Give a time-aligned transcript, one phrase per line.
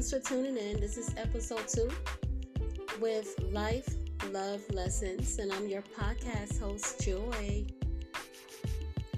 [0.00, 0.80] Thanks for tuning in.
[0.80, 1.90] This is episode two
[3.02, 3.86] with Life
[4.30, 7.66] Love Lessons, and I'm your podcast host, Joy.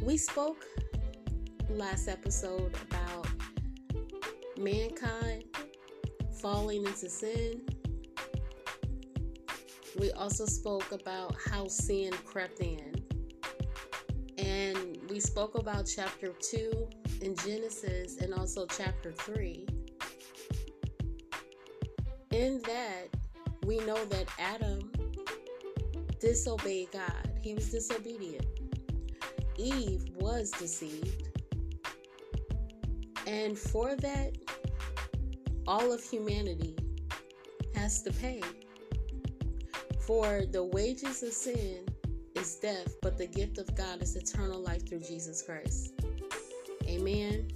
[0.02, 0.64] We spoke
[1.70, 3.28] last episode about
[4.58, 5.44] mankind
[6.40, 7.60] falling into sin.
[10.00, 12.92] We also spoke about how sin crept in.
[14.36, 16.88] And we spoke about chapter 2
[17.20, 19.64] in Genesis and also chapter 3
[22.34, 23.08] in that,
[23.64, 24.90] we know that Adam
[26.20, 28.46] disobeyed God, he was disobedient.
[29.56, 31.28] Eve was deceived.
[33.26, 34.36] And for that,
[35.66, 36.76] all of humanity
[37.74, 38.42] has to pay.
[40.00, 41.86] For the wages of sin
[42.34, 45.94] is death, but the gift of God is eternal life through Jesus Christ.
[46.86, 47.48] Amen.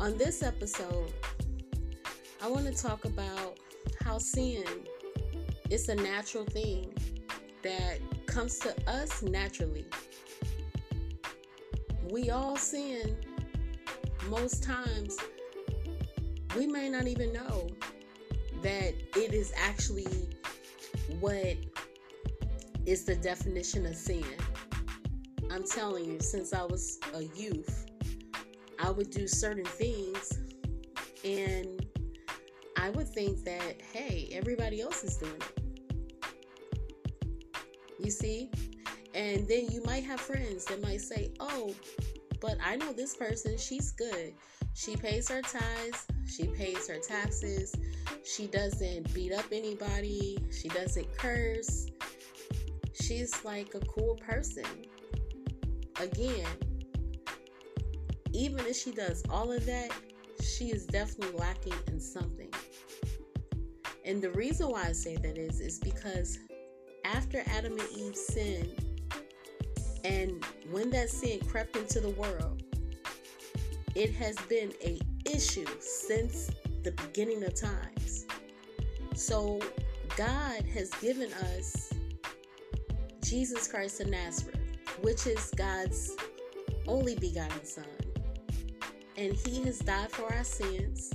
[0.00, 1.12] On this episode,
[2.42, 3.58] I want to talk about
[4.02, 4.64] how sin
[5.68, 6.90] is a natural thing
[7.62, 9.84] that comes to us naturally.
[12.10, 13.14] We all sin
[14.30, 15.18] most times.
[16.56, 17.68] We may not even know
[18.62, 20.30] that it is actually
[21.20, 21.56] what
[22.86, 24.24] is the definition of sin.
[25.50, 27.84] I'm telling you, since I was a youth,
[28.78, 30.38] I would do certain things
[31.22, 31.79] and
[32.80, 35.60] I would think that, hey, everybody else is doing it.
[37.98, 38.50] You see?
[39.14, 41.74] And then you might have friends that might say, oh,
[42.40, 44.32] but I know this person, she's good.
[44.72, 47.74] She pays her tithes, she pays her taxes,
[48.24, 51.86] she doesn't beat up anybody, she doesn't curse.
[52.94, 54.64] She's like a cool person.
[56.00, 56.46] Again,
[58.32, 59.90] even if she does all of that,
[60.42, 62.50] she is definitely lacking in something.
[64.04, 66.38] And the reason why I say that is is because
[67.04, 68.84] after Adam and Eve sinned,
[70.04, 72.62] and when that sin crept into the world,
[73.94, 76.50] it has been a issue since
[76.82, 78.26] the beginning of times.
[79.14, 79.60] So
[80.16, 81.92] God has given us
[83.22, 84.58] Jesus Christ of Nazareth,
[85.02, 86.16] which is God's
[86.86, 87.84] only begotten Son.
[89.16, 91.12] And He has died for our sins.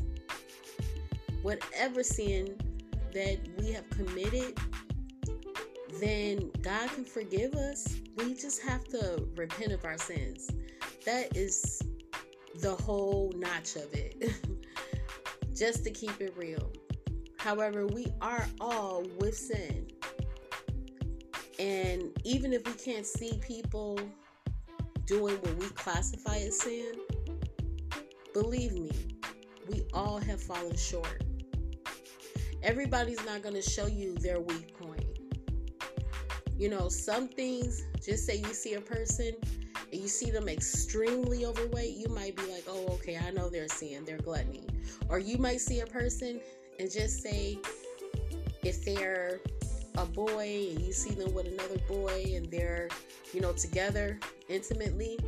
[1.41, 2.57] Whatever sin
[3.15, 4.59] that we have committed,
[6.01, 7.95] then God can forgive us.
[8.17, 10.49] We just have to repent of our sins.
[11.05, 11.81] That is
[12.59, 14.33] the whole notch of it,
[15.55, 16.73] just to keep it real.
[17.37, 19.87] However, we are all with sin.
[21.57, 23.97] And even if we can't see people
[25.05, 26.95] doing what we classify as sin,
[28.33, 28.91] believe me,
[29.69, 31.24] we all have fallen short
[32.65, 35.05] everybody's not going to show you their weak point.
[36.57, 39.33] You know, some things, just say you see a person
[39.91, 43.67] and you see them extremely overweight, you might be like, oh, okay, I know they're
[43.67, 44.65] seeing their gluttony.
[45.09, 46.41] Or you might see a person
[46.79, 47.59] and just say,
[48.63, 49.41] if they're
[49.97, 52.89] a boy and you see them with another boy and they're,
[53.31, 55.19] you know, together intimately,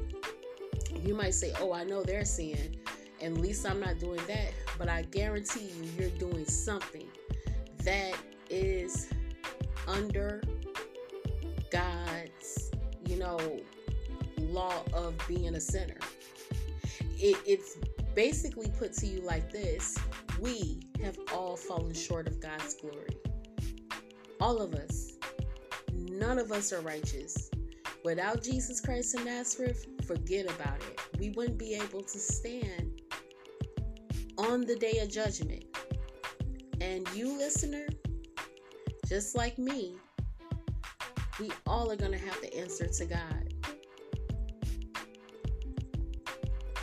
[1.03, 2.77] you might say, oh, I know they're seeing.
[3.21, 4.53] And at least I'm not doing that.
[4.79, 7.05] But I guarantee you, you're doing something
[7.83, 8.15] that
[8.49, 9.09] is
[9.87, 10.41] under
[11.71, 12.71] God's,
[13.05, 13.39] you know,
[14.39, 15.97] law of being a sinner.
[17.19, 17.77] It, it's
[18.15, 19.97] basically put to you like this
[20.39, 23.17] we have all fallen short of God's glory.
[24.39, 25.13] All of us.
[25.93, 27.49] None of us are righteous.
[28.03, 30.99] Without Jesus Christ of Nazareth, forget about it.
[31.19, 33.01] We wouldn't be able to stand
[34.37, 35.65] on the day of judgment.
[36.79, 37.87] And you, listener,
[39.07, 39.95] just like me,
[41.39, 43.53] we all are going to have to answer to God.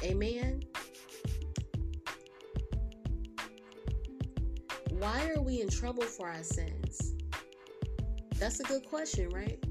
[0.02, 0.62] Amen.
[4.90, 7.14] Why are we in trouble for our sins?
[8.38, 9.62] That's a good question, right?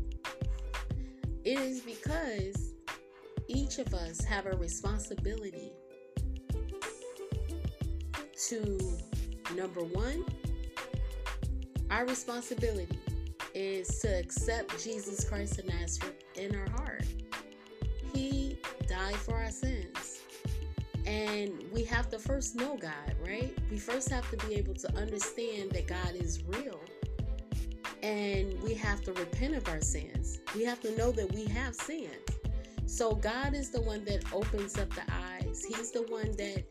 [1.43, 2.73] It is because
[3.47, 5.71] each of us have a responsibility
[8.47, 8.97] to
[9.55, 10.25] Number one,
[11.91, 12.97] our responsibility
[13.53, 17.05] is to accept Jesus Christ of Nazareth in our heart.
[18.13, 18.57] He
[18.87, 20.21] died for our sins.
[21.05, 23.55] And we have to first know God, right?
[23.69, 26.79] We first have to be able to understand that God is real.
[28.01, 30.39] And we have to repent of our sins.
[30.55, 32.09] We have to know that we have sinned.
[32.85, 35.63] So God is the one that opens up the eyes.
[35.63, 36.63] He's the one that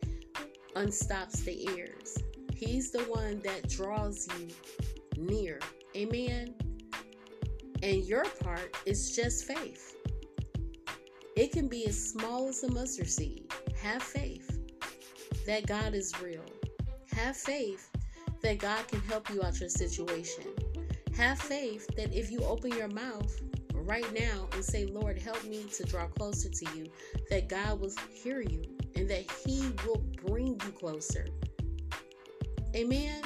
[0.75, 2.17] unstops the ears.
[2.55, 4.47] He's the one that draws you
[5.17, 5.59] near.
[5.95, 6.53] Amen.
[7.81, 9.95] And your part is just faith.
[11.35, 13.51] It can be as small as a mustard seed.
[13.81, 14.59] Have faith
[15.45, 16.45] that God is real.
[17.11, 17.89] Have faith
[18.41, 20.45] that God can help you out your situation.
[21.17, 23.41] Have faith that if you open your mouth
[23.73, 26.85] right now and say, Lord, help me to draw closer to you,
[27.29, 28.63] that God will hear you
[28.95, 31.25] and that He will bring you closer.
[32.75, 33.21] Amen.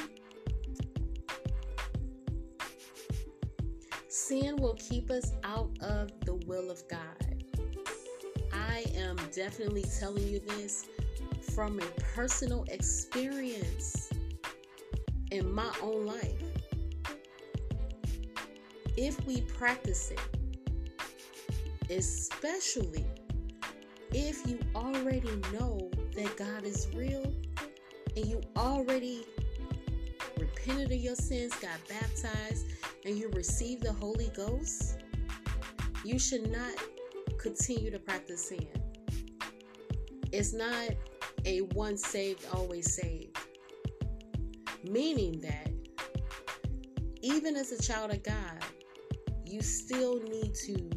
[4.10, 7.46] Sin will keep us out of the will of God.
[8.52, 10.86] I am definitely telling you this
[11.56, 14.10] from a personal experience
[15.32, 16.44] in my own life.
[18.98, 20.20] If we practice it,
[21.90, 23.06] especially
[24.12, 27.32] if you already know that God is real
[28.16, 29.26] and you already
[30.68, 32.66] repented of your sins, got baptized,
[33.06, 34.98] and you received the Holy Ghost,
[36.04, 36.74] you should not
[37.40, 38.68] continue to practice sin.
[40.32, 40.90] It's not
[41.46, 43.38] a once saved, always saved.
[44.84, 45.72] Meaning that
[47.22, 48.64] even as a child of God,
[49.46, 50.90] you still need to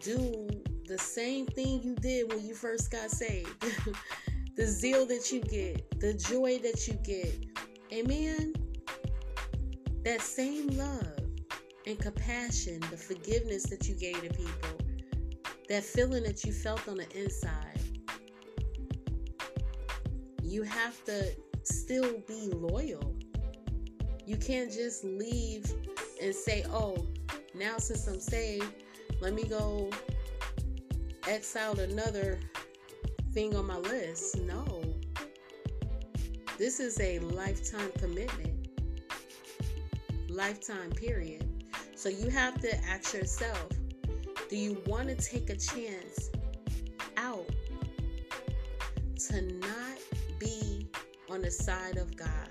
[0.00, 0.48] do
[0.86, 3.54] the same thing you did when you first got saved.
[4.56, 7.47] the zeal that you get, the joy that you get.
[7.92, 8.52] Amen.
[10.04, 11.20] That same love
[11.86, 14.78] and compassion, the forgiveness that you gave to people,
[15.68, 17.80] that feeling that you felt on the inside.
[20.42, 21.32] You have to
[21.62, 23.14] still be loyal.
[24.26, 25.72] You can't just leave
[26.22, 27.06] and say, oh,
[27.54, 28.72] now since I'm saved,
[29.20, 29.90] let me go
[31.56, 32.38] out another
[33.32, 34.38] thing on my list.
[34.40, 34.77] No.
[36.58, 38.66] This is a lifetime commitment.
[40.28, 41.46] Lifetime period.
[41.94, 43.68] So you have to ask yourself
[44.48, 46.30] do you want to take a chance
[47.16, 47.48] out
[49.28, 49.98] to not
[50.40, 50.88] be
[51.30, 52.50] on the side of God?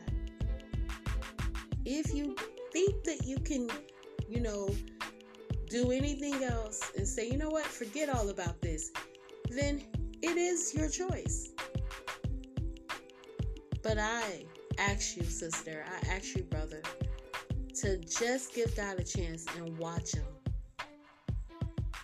[1.84, 2.34] If you
[2.72, 3.70] think that you can,
[4.30, 4.70] you know,
[5.70, 8.90] do anything else and say, you know what, forget all about this,
[9.50, 9.84] then
[10.22, 11.50] it is your choice.
[13.88, 14.44] But I
[14.80, 16.82] ask you, sister, I ask you, brother,
[17.76, 20.26] to just give God a chance and watch Him.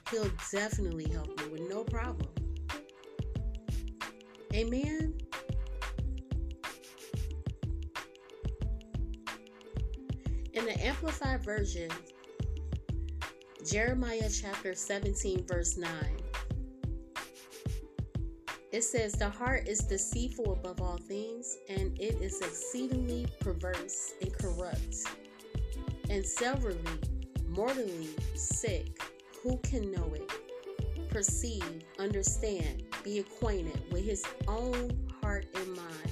[0.09, 2.29] He'll definitely help you with no problem.
[4.53, 5.13] Amen.
[10.53, 11.89] In the Amplified Version,
[13.69, 15.89] Jeremiah chapter 17, verse 9.
[18.73, 24.33] It says, The heart is deceitful above all things, and it is exceedingly perverse and
[24.33, 24.97] corrupt,
[26.09, 26.79] and severally,
[27.47, 28.99] mortally sick.
[29.43, 30.29] Who can know it?
[31.09, 36.11] Perceive, understand, be acquainted with his own heart and mind.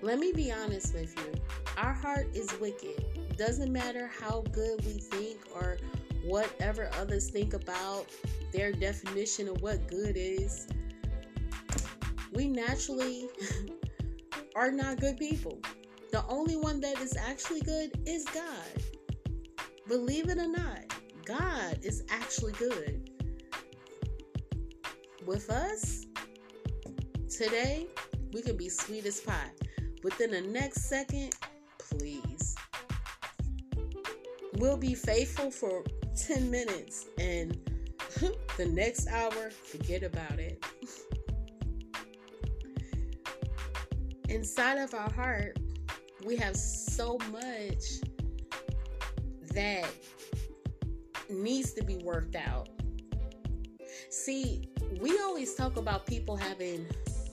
[0.00, 1.34] Let me be honest with you.
[1.76, 3.04] Our heart is wicked
[3.40, 5.78] doesn't matter how good we think or
[6.24, 8.06] whatever others think about
[8.52, 10.66] their definition of what good is.
[12.32, 13.28] We naturally
[14.56, 15.60] are not good people.
[16.12, 18.82] The only one that is actually good is God.
[19.88, 20.80] Believe it or not,
[21.24, 23.10] God is actually good.
[25.26, 26.06] With us,
[27.28, 27.86] today,
[28.32, 29.50] we can be sweet as pie.
[30.02, 31.34] Within the next second,
[31.78, 32.56] please
[34.60, 35.82] we'll be faithful for
[36.26, 37.58] 10 minutes and
[38.56, 40.64] the next hour, forget about it.
[44.28, 45.58] Inside of our heart,
[46.24, 47.84] we have so much
[49.54, 49.88] that
[51.28, 52.68] needs to be worked out.
[54.10, 54.68] See,
[55.00, 56.86] we always talk about people having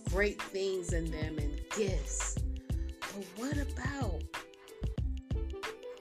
[0.09, 2.37] great things in them and gifts.
[2.99, 4.23] But what about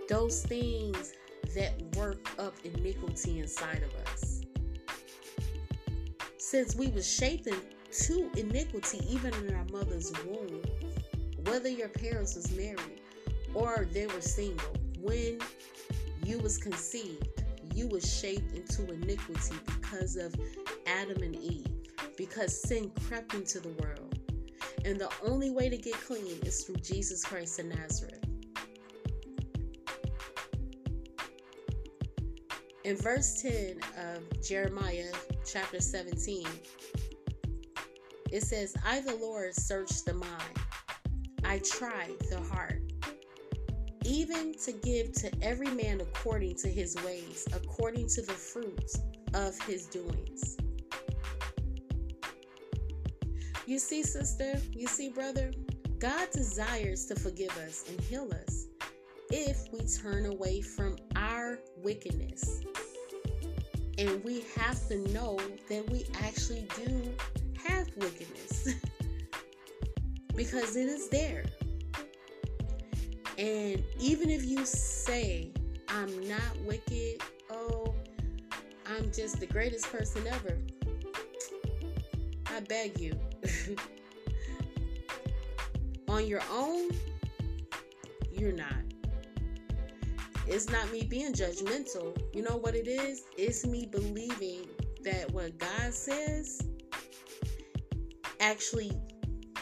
[0.09, 1.16] those things
[1.57, 4.43] that work up iniquity inside of us.
[6.37, 7.49] Since we was shaped
[7.91, 10.63] to iniquity even in our mother's womb,
[11.47, 13.01] whether your parents was married
[13.55, 15.41] or they were single, when
[16.23, 17.43] you was conceived,
[17.75, 20.35] you was shaped into iniquity because of
[20.87, 21.67] Adam and Eve,
[22.19, 24.19] because sin crept into the world.
[24.85, 28.26] And the only way to get clean is through Jesus Christ of Nazareth.
[32.87, 35.11] In verse 10 of Jeremiah
[35.45, 36.47] chapter 17,
[38.31, 40.57] It says, I, the Lord, search the mind.
[41.43, 42.81] I try the heart,
[44.05, 49.01] even to give to every man according to his ways, according to the fruits
[49.35, 50.57] of his doings.
[53.67, 55.51] You see, sister, you see, brother,
[55.99, 58.56] God desires to forgive us and heal us
[59.31, 62.63] if we turn away from our wickedness.
[63.99, 67.15] And we have to know that we actually do
[67.67, 68.75] have wickedness
[70.37, 71.45] because it is there.
[73.39, 75.51] And even if you say,
[75.89, 77.95] I'm not wicked, oh,
[78.87, 80.59] I'm just the greatest person ever,
[82.47, 83.19] I beg you.
[86.09, 86.91] On your own,
[88.33, 88.75] you're not.
[90.47, 92.17] It's not me being judgmental.
[92.35, 93.23] You know what it is?
[93.37, 94.67] It's me believing
[95.03, 96.61] that what God says
[98.41, 98.93] actually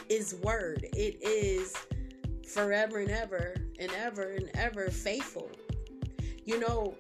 [0.08, 0.86] is word.
[0.92, 1.74] It is
[2.52, 5.50] forever and ever and ever and ever faithful.
[6.44, 6.94] You know,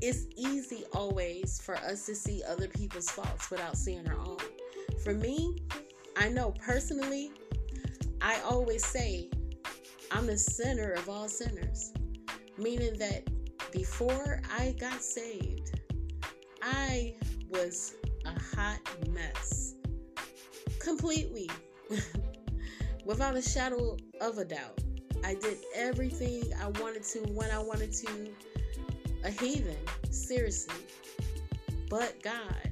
[0.00, 4.38] it's easy always for us to see other people's faults without seeing our own.
[5.02, 5.56] For me,
[6.16, 7.32] I know personally,
[8.20, 9.28] I always say
[10.10, 11.92] I'm the sinner of all sinners,
[12.58, 13.24] meaning that
[13.72, 15.80] before I got saved,
[16.62, 17.14] I
[17.50, 17.94] was
[18.24, 18.80] a hot
[19.10, 19.74] mess
[20.78, 21.50] completely
[23.04, 24.78] without a shadow of a doubt.
[25.24, 28.28] I did everything I wanted to when I wanted to.
[29.24, 29.76] A heathen,
[30.10, 30.74] seriously.
[31.88, 32.70] But God.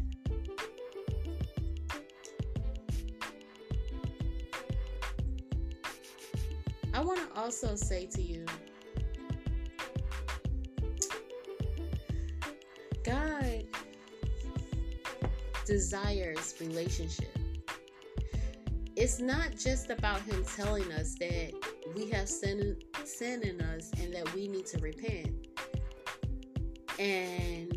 [6.92, 8.44] I want to also say to you
[15.72, 17.32] desires relationship
[18.96, 21.52] it's not just about him telling us that
[21.96, 25.46] we have sin, sin in us and that we need to repent.
[26.98, 27.76] And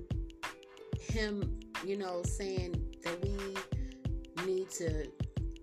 [1.00, 5.08] him, you know, saying that we need to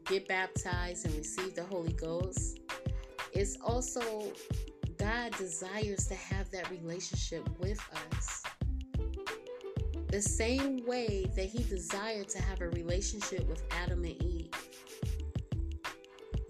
[0.06, 2.58] get baptized and receive the Holy Ghost.
[3.32, 4.32] It's also
[4.98, 8.42] God desires to have that relationship with us.
[10.12, 14.50] The same way that He desired to have a relationship with Adam and Eve.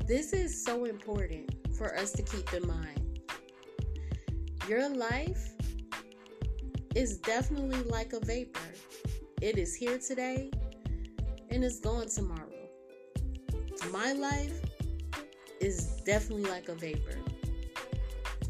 [0.05, 3.21] This is so important for us to keep in mind.
[4.69, 5.53] Your life
[6.97, 8.59] is definitely like a vapor.
[9.41, 10.51] It is here today
[11.51, 12.51] and it's gone tomorrow.
[13.93, 14.61] My life
[15.61, 17.17] is definitely like a vapor.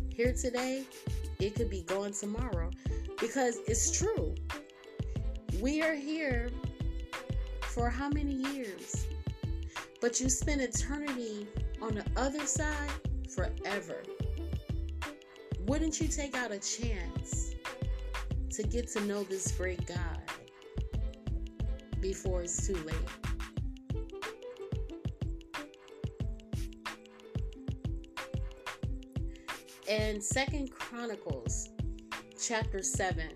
[0.08, 0.84] Here today,
[1.38, 2.70] it could be gone tomorrow
[3.20, 4.34] because it's true.
[5.62, 6.50] We are here
[7.60, 9.06] for how many years?
[10.00, 11.46] But you spend eternity
[11.80, 12.90] on the other side
[13.32, 14.02] forever.
[15.60, 17.54] Wouldn't you take out a chance
[18.50, 20.20] to get to know this great God
[22.00, 22.96] before it's too late?
[29.88, 31.68] And Second Chronicles
[32.36, 33.28] chapter 7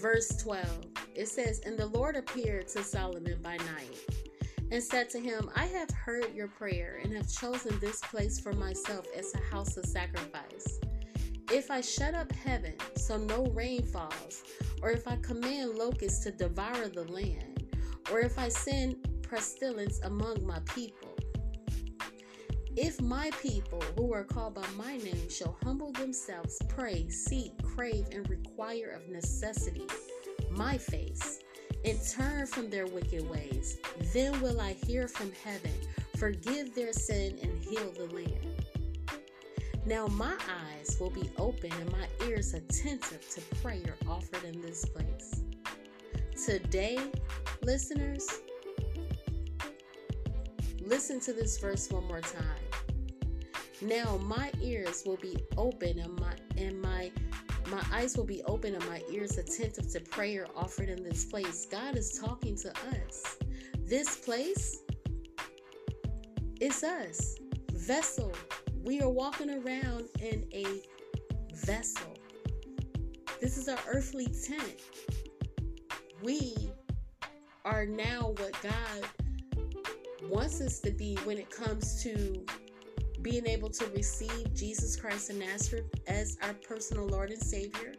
[0.00, 3.98] verse 12 it says, And the Lord appeared to Solomon by night
[4.70, 8.52] and said to him, I have heard your prayer and have chosen this place for
[8.52, 10.80] myself as a house of sacrifice.
[11.50, 14.44] If I shut up heaven so no rain falls,
[14.82, 17.64] or if I command locusts to devour the land,
[18.10, 18.96] or if I send
[19.28, 21.09] pestilence among my people,
[22.76, 28.06] if my people who are called by my name shall humble themselves, pray, seek, crave,
[28.12, 29.86] and require of necessity
[30.50, 31.40] my face
[31.84, 33.78] and turn from their wicked ways.
[34.12, 35.72] Then will I hear from heaven,
[36.16, 38.64] forgive their sin, and heal the land.
[39.86, 44.84] Now my eyes will be open and my ears attentive to prayer offered in this
[44.84, 45.42] place.
[46.44, 46.98] Today,
[47.62, 48.40] listeners,
[50.90, 52.42] listen to this verse one more time.
[53.80, 57.12] Now my ears will be open and my and my
[57.70, 61.64] my eyes will be open and my ears attentive to prayer offered in this place.
[61.66, 63.38] God is talking to us.
[63.78, 64.80] This place
[66.60, 67.36] is us.
[67.72, 68.32] Vessel.
[68.82, 70.66] We are walking around in a
[71.54, 72.16] vessel.
[73.40, 74.80] This is our earthly tent.
[76.20, 76.72] We
[77.64, 79.06] are now what God
[80.28, 82.44] wants us to be when it comes to
[83.22, 87.94] being able to receive Jesus Christ of Nazareth as our personal Lord and Savior,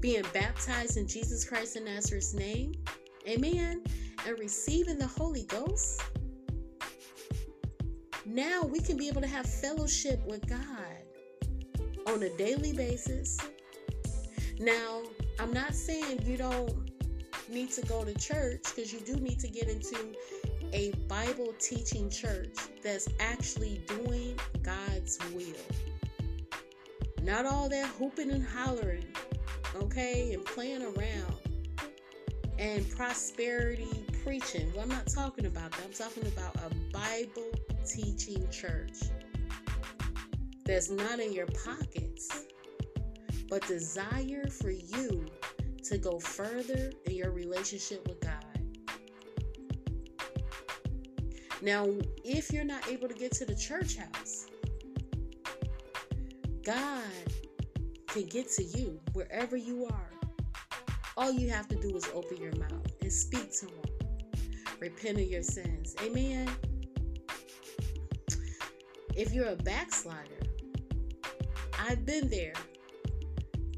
[0.00, 2.72] being baptized in Jesus Christ of Nazareth's name,
[3.28, 3.82] Amen.
[4.26, 6.02] And receiving the Holy Ghost.
[8.24, 10.98] Now we can be able to have fellowship with God
[12.06, 13.38] on a daily basis.
[14.58, 15.02] Now,
[15.38, 16.90] I'm not saying you don't
[17.48, 19.96] need to go to church because you do need to get into
[20.72, 25.44] a Bible teaching church that's actually doing God's will.
[27.22, 29.04] Not all that hooping and hollering,
[29.76, 31.34] okay, and playing around
[32.58, 34.70] and prosperity preaching.
[34.74, 35.82] Well, I'm not talking about that.
[35.84, 37.50] I'm talking about a Bible
[37.86, 38.98] teaching church
[40.64, 42.44] that's not in your pockets,
[43.48, 45.26] but desire for you
[45.84, 48.27] to go further in your relationship with God.
[51.60, 51.86] Now,
[52.24, 54.46] if you're not able to get to the church house,
[56.64, 57.02] God
[58.06, 60.10] can get to you wherever you are.
[61.16, 64.38] All you have to do is open your mouth and speak to Him.
[64.78, 65.96] Repent of your sins.
[66.00, 66.48] Amen.
[69.16, 70.44] If you're a backslider,
[71.76, 72.54] I've been there.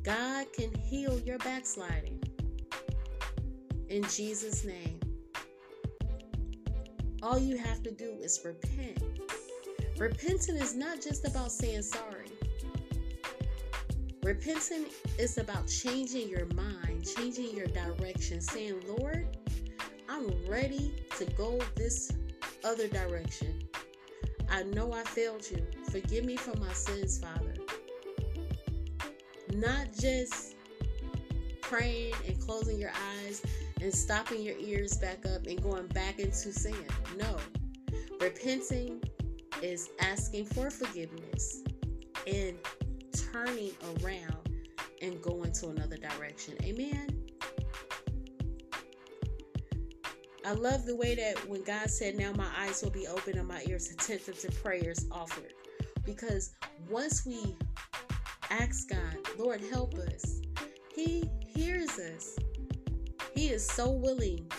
[0.02, 2.22] God can heal your backsliding.
[3.88, 4.99] In Jesus' name.
[7.22, 9.02] All you have to do is repent.
[9.98, 12.30] Repenting is not just about saying sorry.
[14.22, 14.86] Repenting
[15.18, 19.36] is about changing your mind, changing your direction, saying, Lord,
[20.08, 22.10] I'm ready to go this
[22.64, 23.68] other direction.
[24.50, 25.66] I know I failed you.
[25.90, 27.54] Forgive me for my sins, Father.
[29.54, 30.56] Not just
[31.60, 33.42] praying and closing your eyes
[33.82, 36.74] and stopping your ears back up and going back into sin.
[37.18, 37.36] No.
[38.20, 39.02] Repenting
[39.62, 41.62] is asking for forgiveness
[42.26, 42.56] and
[43.32, 43.72] turning
[44.02, 44.50] around
[45.02, 46.54] and going to another direction.
[46.62, 47.08] Amen.
[50.44, 53.46] I love the way that when God said, Now my eyes will be open and
[53.46, 55.52] my ears attentive to prayers offered.
[56.04, 56.52] Because
[56.88, 57.54] once we
[58.50, 60.40] ask God, Lord, help us,
[60.94, 62.36] He hears us.
[63.34, 64.50] He is so willing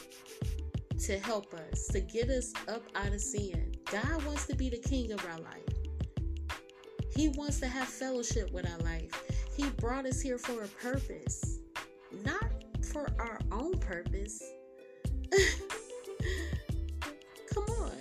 [0.99, 3.73] to help us, to get us up out of sin.
[3.91, 5.71] God wants to be the king of our life.
[7.15, 9.11] He wants to have fellowship with our life.
[9.55, 11.59] He brought us here for a purpose,
[12.23, 12.51] not
[12.91, 14.41] for our own purpose.
[17.53, 17.97] Come on.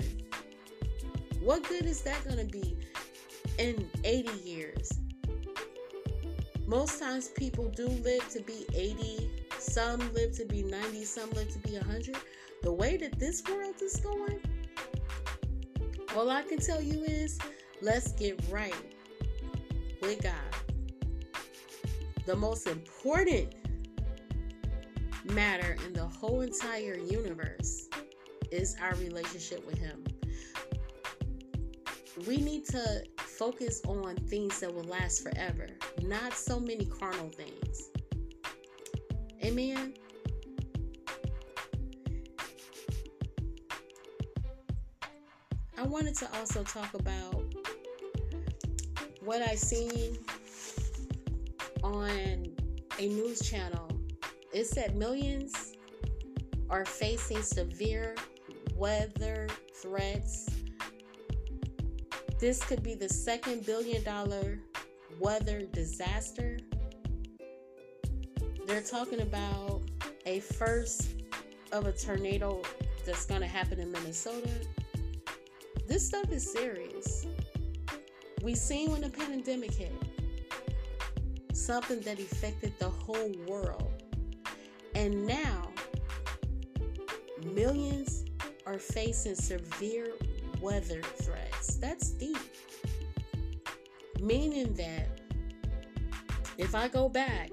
[1.41, 2.77] What good is that going to be
[3.59, 4.93] in 80 years?
[6.67, 9.29] Most times people do live to be 80,
[9.63, 12.17] some live to be 90, some live to be 100.
[12.63, 14.41] The way that this world is going,
[16.17, 17.39] all I can tell you is
[17.81, 18.75] let's get right
[20.03, 20.33] with God.
[22.27, 23.55] The most important
[25.25, 27.89] matter in the whole entire universe
[28.51, 30.05] is our relationship with Him.
[32.27, 35.69] We need to focus on things that will last forever,
[36.03, 37.90] not so many carnal things.
[39.43, 39.95] Amen.
[45.79, 47.43] I wanted to also talk about
[49.23, 50.19] what I seen
[51.83, 52.47] on
[52.99, 53.89] a news channel.
[54.53, 55.75] It said millions
[56.69, 58.15] are facing severe
[58.77, 60.49] weather threats
[62.41, 64.59] this could be the second billion dollar
[65.19, 66.57] weather disaster.
[68.71, 69.83] They're talking about
[70.27, 71.25] a first
[71.73, 72.63] of a tornado
[73.05, 74.49] that's going to happen in Minnesota.
[75.89, 77.27] This stuff is serious.
[78.45, 79.93] We've seen when the pandemic hit
[81.53, 84.05] something that affected the whole world.
[84.95, 85.73] And now
[87.53, 88.25] millions
[88.67, 90.13] are facing severe
[90.61, 91.75] weather threats.
[91.75, 92.39] That's deep.
[94.21, 95.09] Meaning that
[96.57, 97.51] if I go back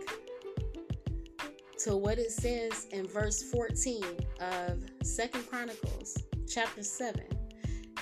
[1.87, 4.03] to what it says in verse 14
[4.41, 7.23] of Second Chronicles chapter 7,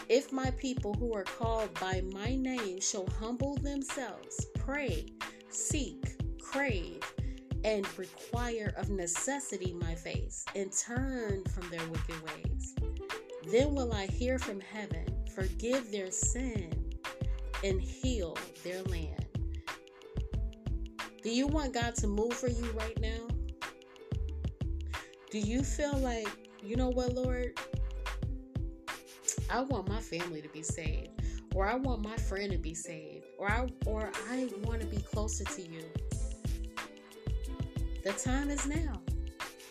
[0.10, 5.06] if my people who are called by my name shall humble themselves, pray,
[5.50, 7.00] seek, crave,
[7.63, 12.74] and require of necessity my face, and turn from their wicked ways,
[13.52, 16.74] then will I hear from heaven, forgive their sin,
[17.63, 19.28] and heal their land.
[21.21, 23.35] Do you want God to move for you right now?
[25.36, 26.30] Do you feel like,
[26.63, 27.60] you know what, Lord?
[29.50, 31.10] I want my family to be saved,
[31.54, 35.02] or I want my friend to be saved, or I or I want to be
[35.02, 35.84] closer to you.
[38.06, 39.02] The time is now.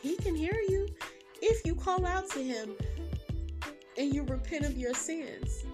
[0.02, 0.86] He can hear you
[1.40, 2.72] if you call out to Him
[3.96, 5.64] and you repent of your sins,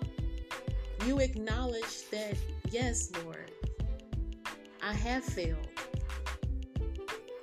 [1.04, 2.36] you acknowledge that,
[2.70, 3.50] yes, Lord,
[4.84, 5.66] I have failed.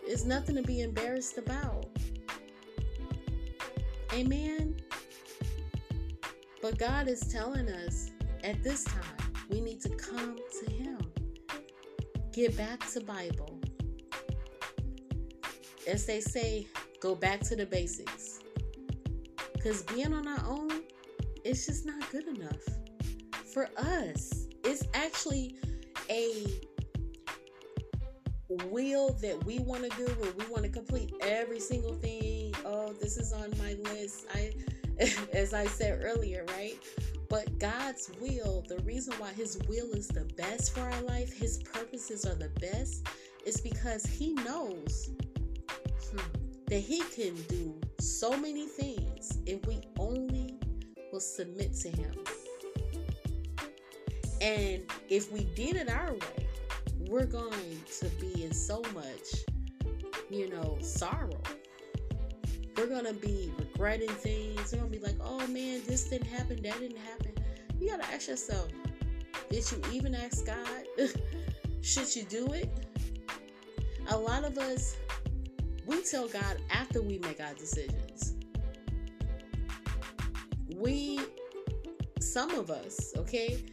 [0.02, 1.88] It's nothing to be embarrassed about.
[4.18, 4.76] Amen.
[6.60, 8.10] But God is telling us
[8.44, 10.98] at this time, we need to come to Him.
[12.34, 13.60] Get back to Bible.
[15.86, 16.66] As they say,
[17.00, 18.40] go back to the basics.
[19.54, 20.82] Because being on our own,
[21.44, 22.64] it's just not good enough
[23.54, 24.48] for us.
[24.64, 25.58] It's actually
[26.10, 26.60] a
[28.50, 32.54] wheel that we want to do where we want to complete every single thing.
[32.66, 34.26] Oh, this is on my list.
[34.34, 34.54] I
[35.34, 36.78] as I said earlier, right?
[37.30, 41.60] But God's will, the reason why His will is the best for our life, His
[41.60, 43.08] purposes are the best,
[43.46, 45.12] is because He knows
[46.12, 46.18] hmm,
[46.68, 50.58] that He can do so many things if we only
[51.12, 52.14] will submit to Him.
[54.40, 56.47] And if we did it our way,
[57.10, 59.46] we're going to be in so much,
[60.30, 61.42] you know, sorrow.
[62.76, 64.72] We're going to be regretting things.
[64.72, 67.32] We're going to be like, oh man, this didn't happen, that didn't happen.
[67.80, 68.68] You got to ask yourself,
[69.50, 70.68] did you even ask God?
[71.82, 72.70] Should you do it?
[74.10, 74.98] A lot of us,
[75.86, 78.36] we tell God after we make our decisions.
[80.76, 81.20] We,
[82.20, 83.64] some of us, okay,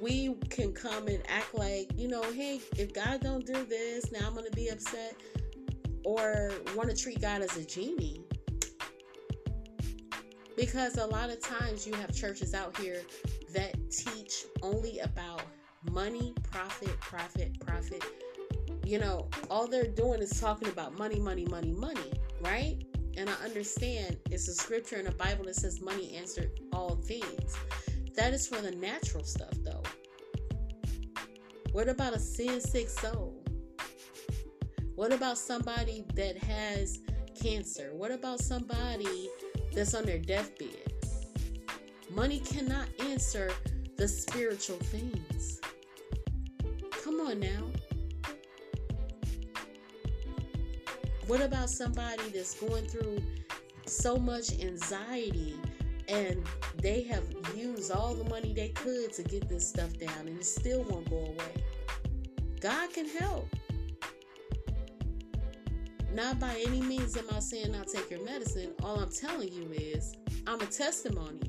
[0.00, 4.26] we can come and act like, you know, hey, if God don't do this, now
[4.26, 5.16] I'm going to be upset
[6.04, 8.20] or want to treat God as a genie.
[10.56, 13.02] Because a lot of times you have churches out here
[13.52, 15.42] that teach only about
[15.90, 18.02] money, profit, profit, profit.
[18.84, 22.82] You know, all they're doing is talking about money, money, money, money, right?
[23.16, 27.56] And I understand it's a scripture in the Bible that says money answered all things.
[28.14, 29.55] That is for the natural stuff.
[31.76, 33.34] What about a sin sick soul?
[34.94, 37.00] What about somebody that has
[37.38, 37.90] cancer?
[37.92, 39.28] What about somebody
[39.74, 40.90] that's on their deathbed?
[42.08, 43.52] Money cannot answer
[43.98, 45.60] the spiritual things.
[47.04, 47.70] Come on now.
[51.26, 53.18] What about somebody that's going through
[53.84, 55.60] so much anxiety
[56.08, 56.42] and
[56.80, 60.46] they have used all the money they could to get this stuff down and it
[60.46, 61.65] still won't go away.
[62.60, 63.48] God can help.
[66.12, 68.72] Not by any means am I saying I'll take your medicine.
[68.82, 70.14] All I'm telling you is
[70.46, 71.40] I'm a testimony.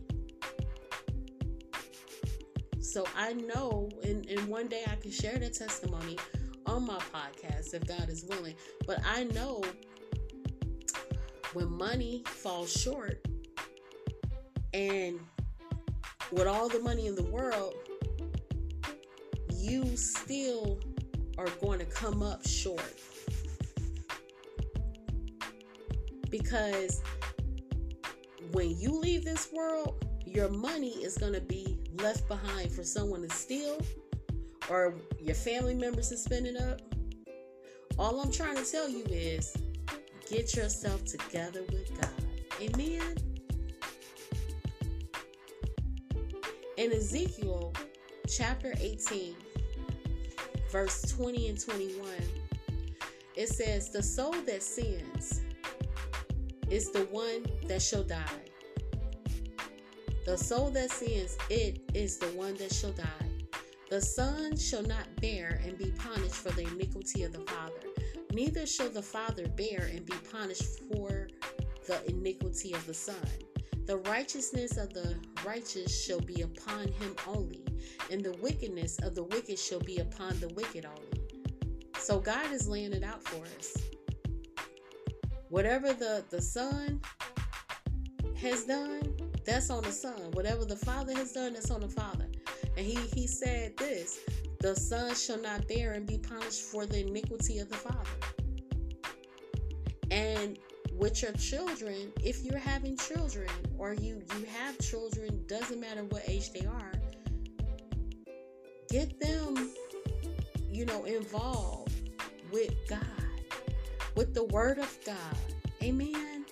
[2.81, 6.17] So I know, and, and one day I can share the testimony
[6.65, 8.55] on my podcast if God is willing.
[8.85, 9.63] But I know
[11.53, 13.25] when money falls short,
[14.73, 15.19] and
[16.31, 17.73] with all the money in the world,
[19.55, 20.79] you still
[21.37, 22.81] are going to come up short.
[26.29, 27.01] Because
[28.51, 33.21] when you leave this world, your money is going to be left behind for someone
[33.21, 33.79] to steal
[34.69, 36.81] or your family members to spend it up.
[37.97, 39.55] All I'm trying to tell you is
[40.29, 42.09] get yourself together with God.
[42.61, 43.15] Amen.
[46.77, 47.73] In Ezekiel
[48.27, 49.35] chapter 18,
[50.71, 52.07] verse 20 and 21,
[53.35, 55.41] it says, The soul that sins
[56.69, 58.23] is the one that shall die.
[60.25, 63.05] The soul that sins, it is the one that shall die.
[63.89, 67.87] The son shall not bear and be punished for the iniquity of the father,
[68.33, 71.29] neither shall the father bear and be punished for
[71.87, 73.15] the iniquity of the son.
[73.85, 77.63] The righteousness of the righteous shall be upon him only,
[78.11, 81.27] and the wickedness of the wicked shall be upon the wicked only.
[81.97, 83.75] So God is laying it out for us.
[85.49, 87.01] Whatever the, the Son
[88.35, 89.01] has done,
[89.45, 90.31] that's on the Son.
[90.33, 92.27] Whatever the Father has done, that's on the Father.
[92.75, 94.19] And he, he said this
[94.59, 98.09] the Son shall not bear and be punished for the iniquity of the Father.
[100.11, 100.57] And
[100.93, 106.23] with your children, if you're having children or you you have children, doesn't matter what
[106.27, 106.91] age they are,
[108.89, 109.71] get them,
[110.71, 112.09] you know, involved
[112.51, 113.01] with God,
[114.15, 115.15] with the Word of God.
[115.83, 116.45] Amen.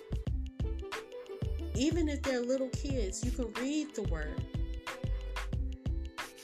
[1.74, 4.42] Even if they're little kids, you can read the Word.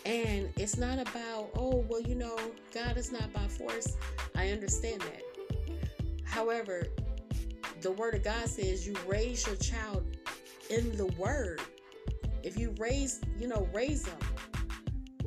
[0.05, 2.37] And it's not about, oh, well, you know,
[2.75, 3.97] God is not by force.
[4.35, 5.23] I understand that.
[6.25, 6.89] However,
[7.83, 10.05] the word of God says you raise your child
[10.71, 11.61] in the word.
[12.43, 14.19] If you raise, you know, raise them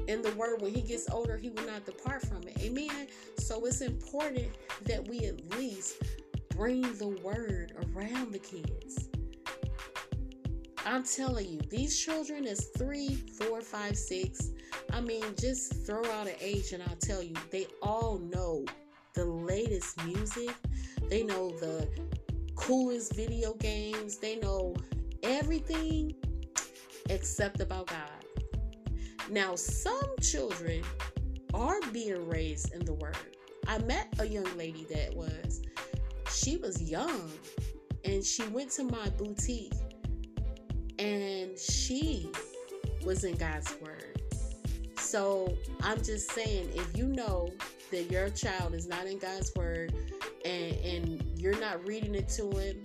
[0.08, 2.58] in the word when he gets older, he will not depart from it.
[2.60, 3.08] Amen.
[3.38, 4.48] So it's important
[4.84, 6.04] that we at least
[6.50, 9.10] bring the word around the kids.
[10.86, 14.52] I'm telling you, these children is three, four, five, six.
[14.94, 18.66] I mean, just throw out an age and I'll tell you, they all know
[19.14, 20.54] the latest music.
[21.10, 21.90] They know the
[22.56, 24.18] coolest video games.
[24.18, 24.76] They know
[25.24, 26.14] everything
[27.10, 28.15] except about God.
[29.30, 30.84] Now, some children
[31.54, 33.18] are being raised in the Word.
[33.68, 35.62] I met a young lady that was,
[36.30, 37.32] she was young
[38.04, 39.74] and she went to my boutique
[41.00, 42.30] and she
[43.04, 44.22] was in God's Word.
[44.98, 47.50] So I'm just saying, if you know
[47.92, 49.94] that your child is not in God's Word
[50.44, 52.82] and, and you're not reading it to him,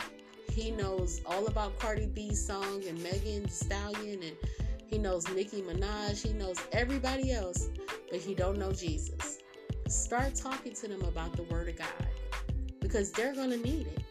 [0.51, 4.37] he knows all about Cardi B's song and Megan Stallion and
[4.91, 6.27] he knows Nicki Minaj.
[6.27, 7.71] He knows everybody else,
[8.11, 9.39] but he don't know Jesus.
[9.89, 12.09] Start talking to them about the Word of God
[12.81, 14.03] because they're going to need it.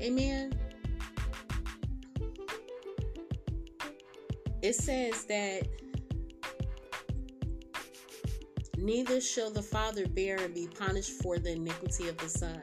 [0.00, 0.52] Amen.
[4.62, 5.68] It says that
[8.76, 12.62] neither shall the father bear and be punished for the iniquity of the son.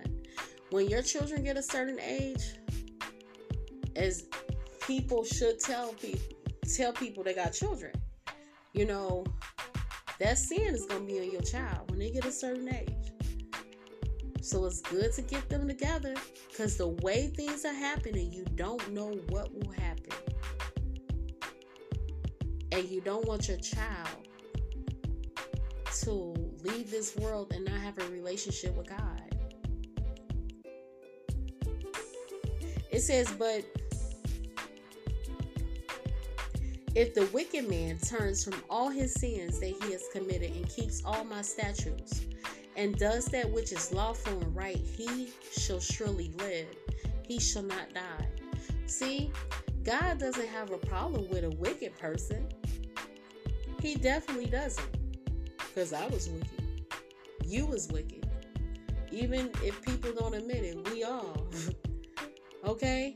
[0.72, 2.56] When your children get a certain age,
[3.96, 4.26] as
[4.86, 6.36] people should tell people
[6.76, 7.94] tell people they got children,
[8.74, 9.24] you know,
[10.20, 13.12] that sin is gonna be on your child when they get a certain age.
[14.42, 16.14] So it's good to get them together
[16.50, 20.12] because the way things are happening, you don't know what will happen.
[22.72, 24.28] And you don't want your child
[26.02, 26.12] to
[26.64, 29.22] leave this world and not have a relationship with God.
[32.92, 33.66] It says, but
[36.96, 41.04] if the wicked man turns from all his sins that he has committed and keeps
[41.04, 42.22] all my statutes
[42.78, 46.68] and does that which is lawful and right, he shall surely live.
[47.28, 48.28] He shall not die.
[48.86, 49.32] See,
[49.84, 52.48] God doesn't have a problem with a wicked person.
[53.82, 54.88] He definitely doesn't.
[55.58, 56.86] Because I was wicked.
[57.46, 58.26] You was wicked.
[59.12, 61.48] Even if people don't admit it, we all.
[62.66, 63.14] okay?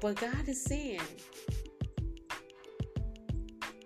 [0.00, 1.00] But God is saying,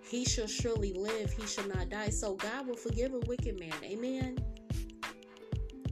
[0.07, 2.09] He shall surely live, he shall not die.
[2.09, 3.73] So God will forgive a wicked man.
[3.83, 4.37] Amen.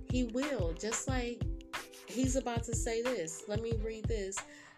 [0.10, 0.74] He will.
[0.80, 1.42] Just like
[2.16, 3.44] He's about to say this.
[3.50, 4.38] Let me read this.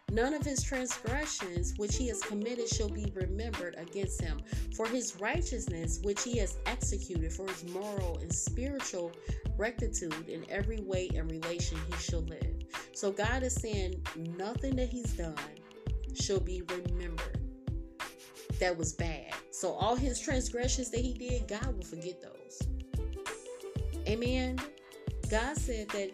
[0.09, 4.39] None of his transgressions which he has committed shall be remembered against him.
[4.75, 9.11] For his righteousness which he has executed, for his moral and spiritual
[9.55, 12.55] rectitude in every way and relation he shall live.
[12.93, 14.01] So God is saying
[14.37, 15.35] nothing that he's done
[16.15, 17.46] shall be remembered
[18.59, 19.33] that was bad.
[19.51, 22.67] So all his transgressions that he did, God will forget those.
[24.07, 24.59] Amen.
[25.29, 26.11] God said that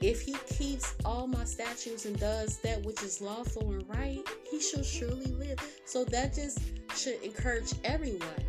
[0.00, 4.60] if he keeps all my statutes and does that which is lawful and right, he
[4.60, 5.58] shall surely live.
[5.84, 6.60] So that just
[6.96, 8.44] should encourage everyone.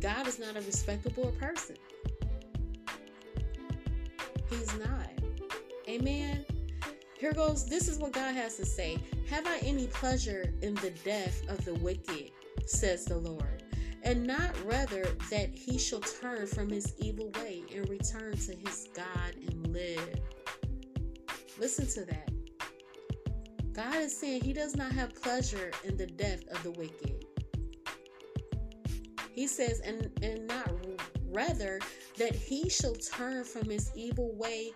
[0.00, 1.76] God is not a respectable person.
[4.48, 5.10] He's not.
[5.88, 6.44] Amen.
[7.18, 8.98] Here goes this is what God has to say.
[9.28, 12.31] Have I any pleasure in the death of the wicked,
[12.66, 13.62] says the Lord,
[14.02, 18.88] and not rather that he shall turn from his evil way and return to his
[18.94, 20.20] God and live.
[21.58, 22.28] Listen to that.
[23.72, 27.24] God is saying he does not have pleasure in the death of the wicked.
[29.32, 30.70] He says, and, and not
[31.30, 31.80] rather
[32.18, 34.72] that he shall turn from his evil way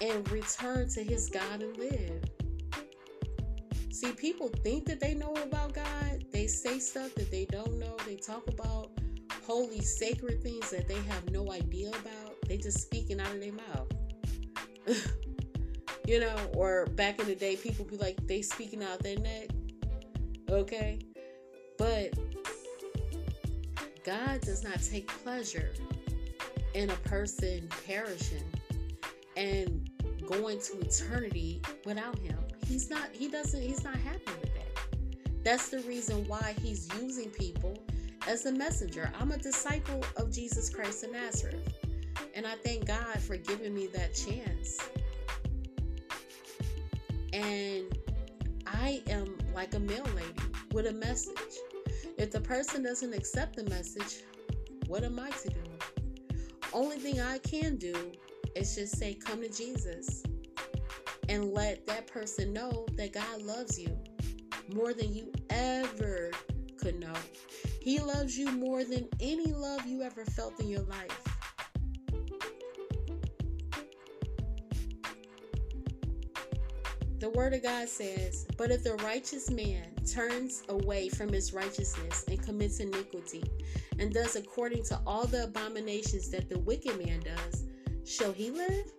[0.00, 2.22] and return to his God and live.
[3.96, 6.26] See, people think that they know about God.
[6.30, 7.96] They say stuff that they don't know.
[8.04, 8.90] They talk about
[9.46, 12.36] holy, sacred things that they have no idea about.
[12.46, 13.90] They just speaking out of their mouth.
[16.06, 19.48] you know, or back in the day, people be like, they speaking out their neck.
[20.50, 20.98] Okay?
[21.78, 22.18] But
[24.04, 25.72] God does not take pleasure
[26.74, 28.44] in a person perishing
[29.38, 29.88] and
[30.26, 32.36] going to eternity without him.
[32.68, 35.44] He's not, he doesn't, he's not happy with that.
[35.44, 37.78] That's the reason why he's using people
[38.26, 39.12] as a messenger.
[39.20, 41.72] I'm a disciple of Jesus Christ of Nazareth.
[42.34, 44.78] And I thank God for giving me that chance
[47.36, 47.98] and
[48.66, 50.32] I am like a mail lady
[50.72, 51.36] with a message.
[52.16, 54.24] If the person doesn't accept the message,
[54.86, 56.36] what am I to do?
[56.72, 58.12] Only thing I can do
[58.54, 60.22] is just say, come to Jesus
[61.28, 63.96] and let that person know that God loves you
[64.74, 66.30] more than you ever
[66.78, 67.14] could know.
[67.80, 71.36] He loves you more than any love you ever felt in your life.
[77.18, 82.24] The Word of God says, But if the righteous man turns away from his righteousness
[82.28, 83.42] and commits iniquity,
[83.98, 87.64] and does according to all the abominations that the wicked man does,
[88.04, 88.92] shall he live?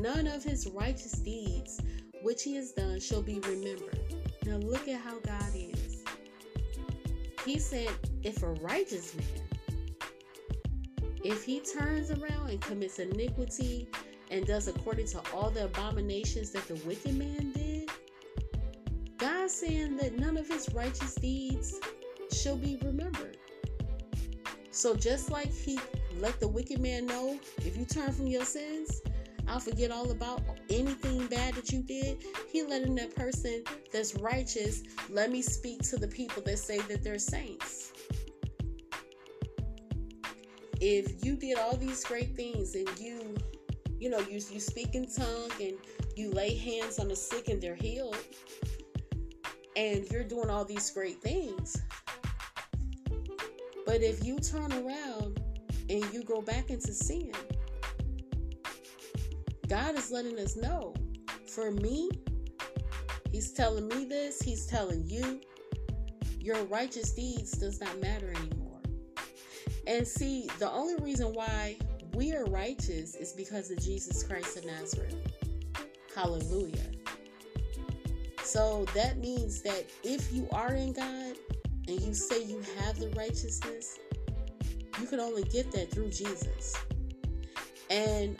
[0.00, 1.80] None of his righteous deeds
[2.22, 3.98] which he has done shall be remembered.
[4.46, 6.02] Now look at how God is.
[7.44, 7.90] He said,
[8.22, 9.42] if a righteous man,
[11.22, 13.88] if he turns around and commits iniquity
[14.30, 17.90] and does according to all the abominations that the wicked man did,
[19.18, 21.78] God saying that none of his righteous deeds
[22.32, 23.36] shall be remembered.
[24.70, 25.78] So just like he
[26.18, 29.02] let the wicked man know, if you turn from your sins,
[29.48, 32.24] I'll forget all about anything bad that you did.
[32.50, 37.02] He letting that person that's righteous let me speak to the people that say that
[37.02, 37.92] they're saints.
[40.80, 43.34] If you did all these great things and you,
[43.98, 45.74] you know, you you speak in tongue and
[46.16, 48.16] you lay hands on the sick and they're healed,
[49.76, 51.76] and you're doing all these great things.
[53.86, 55.40] But if you turn around
[55.88, 57.32] and you go back into sin,
[59.68, 60.94] God is letting us know.
[61.48, 62.10] For me,
[63.30, 65.40] He's telling me this, He's telling you,
[66.40, 68.80] your righteous deeds does not matter anymore.
[69.86, 71.76] And see, the only reason why
[72.14, 75.16] we are righteous is because of Jesus Christ of Nazareth.
[76.14, 76.90] Hallelujah.
[78.42, 81.36] So that means that if you are in God
[81.88, 83.98] and you say you have the righteousness,
[85.00, 86.76] you can only get that through Jesus.
[87.90, 88.38] And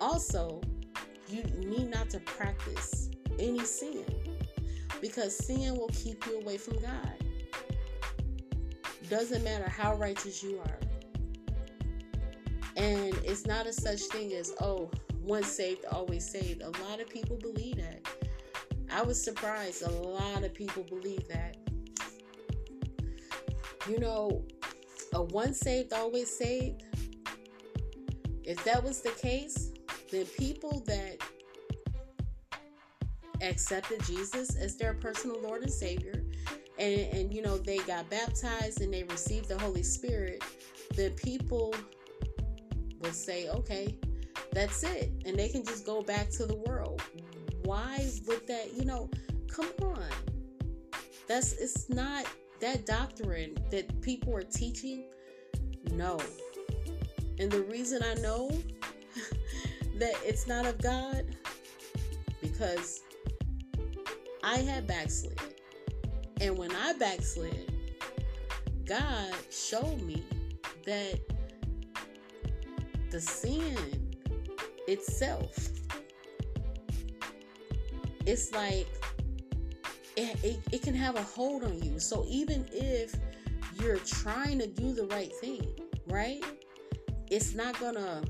[0.00, 0.60] also,
[1.28, 4.04] you need not to practice any sin
[5.00, 7.14] because sin will keep you away from God.
[9.08, 10.78] Doesn't matter how righteous you are.
[12.76, 14.90] And it's not a such thing as, oh,
[15.22, 16.62] once saved, always saved.
[16.62, 18.06] A lot of people believe that.
[18.92, 19.82] I was surprised.
[19.82, 21.56] A lot of people believe that.
[23.88, 24.44] You know,
[25.12, 26.84] a once saved, always saved.
[28.44, 29.69] If that was the case,
[30.10, 31.18] the people that
[33.42, 36.24] accepted Jesus as their personal Lord and Savior,
[36.78, 40.42] and, and you know, they got baptized and they received the Holy Spirit,
[40.96, 41.74] the people
[43.00, 43.96] would say, okay,
[44.52, 45.12] that's it.
[45.24, 47.02] And they can just go back to the world.
[47.64, 49.10] Why would that, you know,
[49.50, 50.08] come on.
[51.28, 52.26] That's, it's not
[52.60, 55.04] that doctrine that people are teaching.
[55.92, 56.18] No.
[57.38, 58.50] And the reason I know
[60.00, 61.24] that it's not of God
[62.40, 63.02] because
[64.42, 65.38] I had backslid.
[66.40, 67.72] And when I backslid,
[68.86, 70.24] God showed me
[70.86, 71.20] that
[73.10, 73.76] the sin
[74.88, 75.68] itself,
[78.26, 78.88] it's like
[80.16, 81.98] it, it, it, can have a hold on you.
[81.98, 83.14] So even if
[83.80, 85.66] you're trying to do the right thing,
[86.06, 86.42] right?
[87.30, 88.22] It's not gonna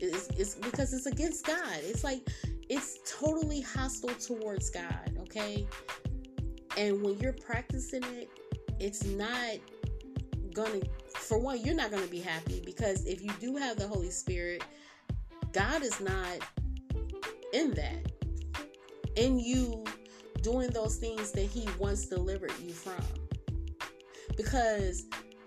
[0.00, 1.78] it's, it's because it's against God.
[1.82, 2.28] It's like
[2.68, 5.66] it's totally hostile towards God, okay?
[6.76, 8.30] And when you're practicing it,
[8.78, 9.56] it's not
[10.52, 14.10] gonna for one, you're not gonna be happy because if you do have the Holy
[14.10, 14.64] Spirit,
[15.52, 16.38] God is not
[17.52, 18.12] in that.
[19.16, 19.84] In you
[20.42, 23.02] doing those things that He once delivered you from.
[24.36, 25.06] Because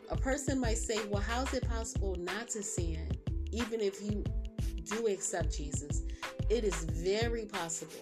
[0.10, 3.10] a person might say, Well, how's it possible not to sin,
[3.52, 4.24] even if you
[4.86, 6.04] do accept Jesus,
[6.50, 7.94] it is very possible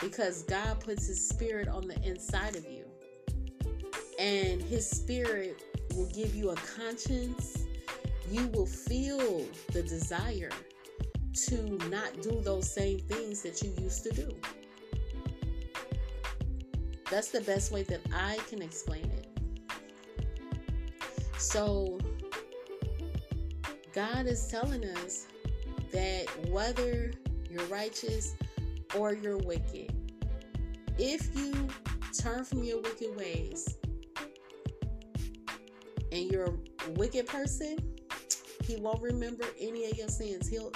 [0.00, 2.84] because God puts His Spirit on the inside of you.
[4.18, 5.62] And His Spirit
[5.94, 7.64] will give you a conscience.
[8.30, 10.50] You will feel the desire
[11.48, 14.28] to not do those same things that you used to do.
[17.10, 19.28] That's the best way that I can explain it.
[21.38, 21.98] So,
[23.92, 25.26] God is telling us
[25.94, 27.12] that whether
[27.48, 28.34] you're righteous
[28.96, 29.92] or you're wicked,
[30.98, 31.68] if you
[32.18, 33.76] turn from your wicked ways
[36.12, 36.46] and you're
[36.86, 37.76] a wicked person,
[38.64, 40.48] he won't remember any of your sins.
[40.48, 40.72] He'll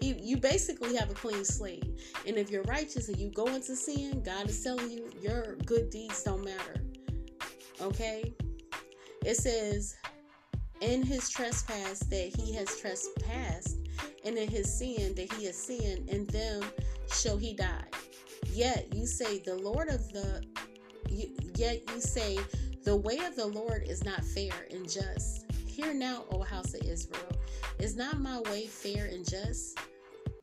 [0.00, 1.84] he you basically have a clean slate.
[2.26, 5.90] And if you're righteous and you go into sin, God is telling you your good
[5.90, 6.82] deeds don't matter.
[7.80, 8.32] Okay?
[9.24, 9.96] It says
[10.80, 13.81] in his trespass that he has trespassed
[14.24, 16.62] and in his sin that he has sinned, in them
[17.12, 17.84] shall he die.
[18.52, 20.42] Yet you say, The Lord of the,
[21.56, 22.38] yet you say,
[22.84, 25.46] The way of the Lord is not fair and just.
[25.66, 27.32] Hear now, O house of Israel,
[27.78, 29.78] is not my way fair and just?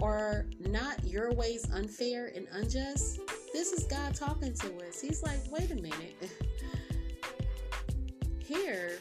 [0.02, 3.20] Or not your ways unfair and unjust?
[3.54, 5.02] This is God talking to us.
[5.02, 6.16] He's like, wait a minute.
[8.40, 8.98] Here,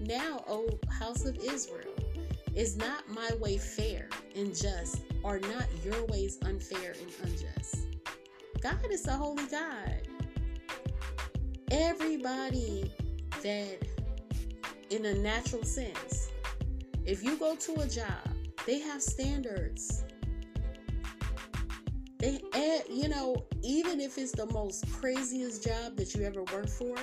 [0.00, 1.91] now, O house of Israel,
[2.54, 7.86] is not my way fair and just, or not your ways unfair and unjust?
[8.60, 10.08] God is a holy God.
[11.70, 12.92] Everybody
[13.42, 13.78] that,
[14.90, 16.30] in a natural sense,
[17.04, 18.28] if you go to a job,
[18.66, 20.04] they have standards.
[22.18, 26.70] They, eh, you know, even if it's the most craziest job that you ever worked
[26.70, 26.96] for,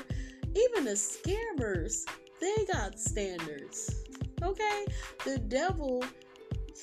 [0.56, 2.06] even the scammers,
[2.40, 4.04] they got standards.
[4.44, 4.86] Okay?
[5.26, 6.04] The devil,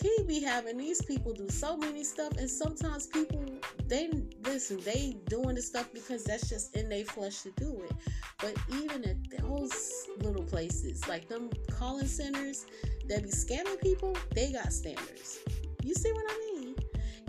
[0.00, 3.44] he be having these people do so many stuff, and sometimes people
[3.88, 4.10] they
[4.44, 7.92] listen, they doing the stuff because that's just in their flesh to do it.
[8.40, 12.66] But even at those little places, like them calling centers
[13.08, 15.40] that be scamming people, they got standards.
[15.82, 16.76] You see what I mean?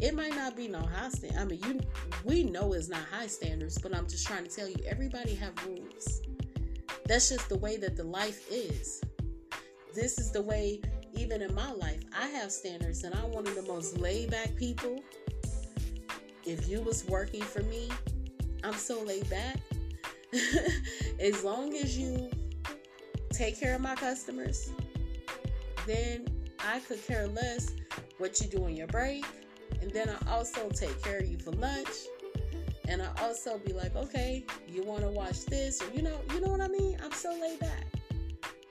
[0.02, 1.40] It might not be no high standard.
[1.40, 1.80] I mean, you
[2.24, 5.54] we know it's not high standards, but I'm just trying to tell you, everybody have
[5.66, 6.22] rules.
[7.06, 9.02] That's just the way that the life is
[9.98, 10.80] this is the way,
[11.14, 14.56] even in my life, I have standards, and I'm one of the most laid back
[14.56, 15.02] people.
[16.46, 17.90] If you was working for me,
[18.64, 19.58] I'm so laid back.
[21.20, 22.30] as long as you
[23.32, 24.72] take care of my customers,
[25.88, 26.28] then
[26.60, 27.72] I could care less
[28.20, 29.26] what you do on your break.
[29.82, 32.06] And then I also take care of you for lunch.
[32.88, 36.40] And I also be like, okay, you want to watch this, or you know, you
[36.40, 37.00] know what I mean?
[37.04, 37.97] I'm so laid back.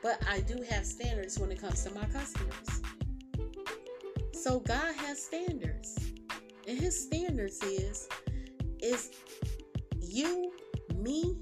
[0.02, 2.82] But I do have standards when it comes to my customers.
[4.32, 5.98] So God has standards.
[6.68, 8.08] And his standards is
[8.80, 9.10] is
[10.00, 10.52] you,
[10.94, 11.40] me,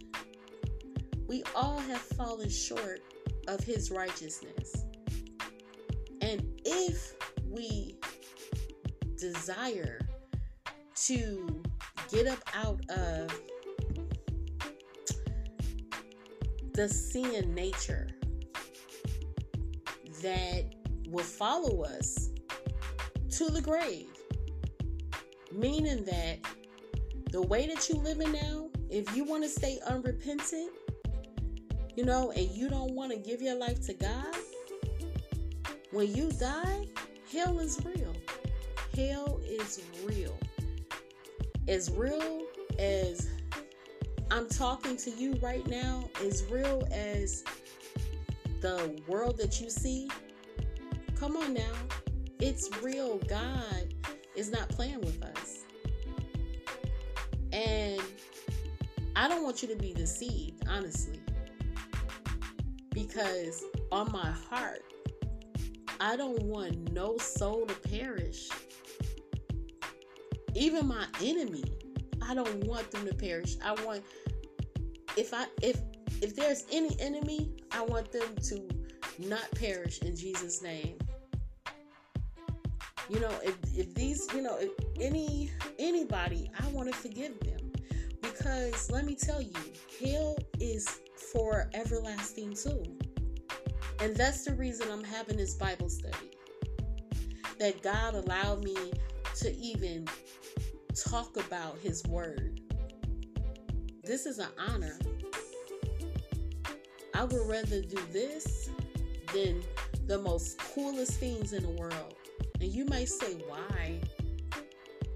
[1.27, 3.01] we all have fallen short
[3.49, 4.85] of his righteousness.
[6.21, 7.15] And if
[7.51, 7.97] we
[9.17, 10.01] desire
[11.07, 11.63] to
[12.11, 13.41] get up out of
[16.73, 18.09] the sin nature
[20.25, 20.65] that
[21.07, 22.31] will follow us
[23.31, 24.09] to the grave.
[25.53, 26.39] Meaning that
[27.31, 30.71] the way that you living now, if you want to stay unrepentant,
[31.95, 34.35] you know, and you don't want to give your life to God,
[35.93, 36.87] when you die,
[37.31, 38.15] hell is real.
[38.97, 40.37] Hell is real.
[41.69, 42.47] As real
[42.79, 43.29] as
[44.31, 47.45] I'm talking to you right now, as real as
[48.65, 50.09] the world that you see,
[51.21, 51.73] come on now.
[52.41, 53.19] It's real.
[53.29, 53.93] God
[54.35, 55.65] is not playing with us.
[57.53, 58.01] And
[59.15, 61.21] I don't want you to be deceived, honestly.
[62.95, 64.83] Because on my heart,
[66.01, 68.49] I don't want no soul to perish.
[70.55, 71.65] Even my enemy,
[72.27, 73.57] I don't want them to perish.
[73.63, 74.03] I want
[75.19, 75.83] if I if
[76.25, 78.67] if there's any enemy, I want them to
[79.19, 80.97] not perish in Jesus' name.
[83.11, 87.71] You know, if, if these, you know, if any anybody, I want to forgive them.
[88.23, 89.53] Because let me tell you,
[90.03, 91.01] hell is
[91.31, 92.83] for everlasting too.
[94.01, 96.31] And that's the reason I'm having this Bible study.
[97.59, 98.95] That God allowed me
[99.41, 100.09] to even
[101.07, 102.63] talk about his word.
[104.03, 104.99] This is an honor
[107.15, 108.71] I would rather do this
[109.33, 109.63] than
[110.07, 112.15] the most coolest things in the world.
[112.61, 114.01] And you might say, why?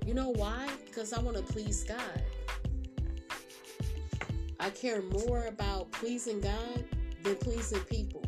[0.07, 0.69] You know why?
[0.87, 2.23] Because I want to please God.
[4.61, 6.85] I care more about pleasing God
[7.25, 8.25] than pleasing people.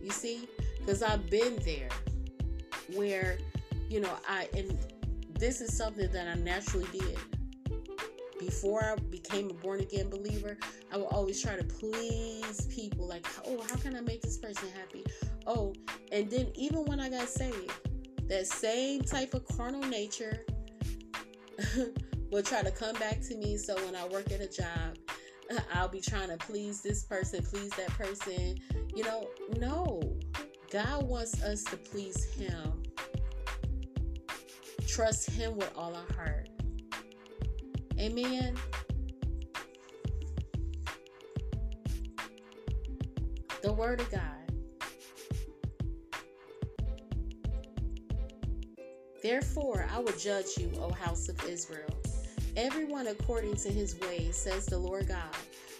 [0.00, 0.48] You see?
[0.78, 1.90] Because I've been there
[2.94, 3.38] where,
[3.90, 4.78] you know, I, and
[5.38, 7.18] this is something that I naturally did
[8.48, 10.56] before I became a born again believer,
[10.90, 13.06] I would always try to please people.
[13.06, 15.04] Like, oh, how can I make this person happy?
[15.46, 15.74] Oh,
[16.12, 17.70] and then even when I got saved,
[18.26, 20.46] that same type of carnal nature
[22.30, 23.58] will try to come back to me.
[23.58, 24.96] So when I work at a job,
[25.74, 28.56] I'll be trying to please this person, please that person.
[28.94, 29.28] You know,
[29.58, 30.00] no.
[30.70, 32.82] God wants us to please Him.
[34.86, 36.48] Trust Him with all our heart.
[37.98, 38.54] Amen.
[43.62, 44.22] The Word of God.
[49.20, 51.90] Therefore, I will judge you, O house of Israel.
[52.56, 55.34] Everyone according to his ways, says the Lord God.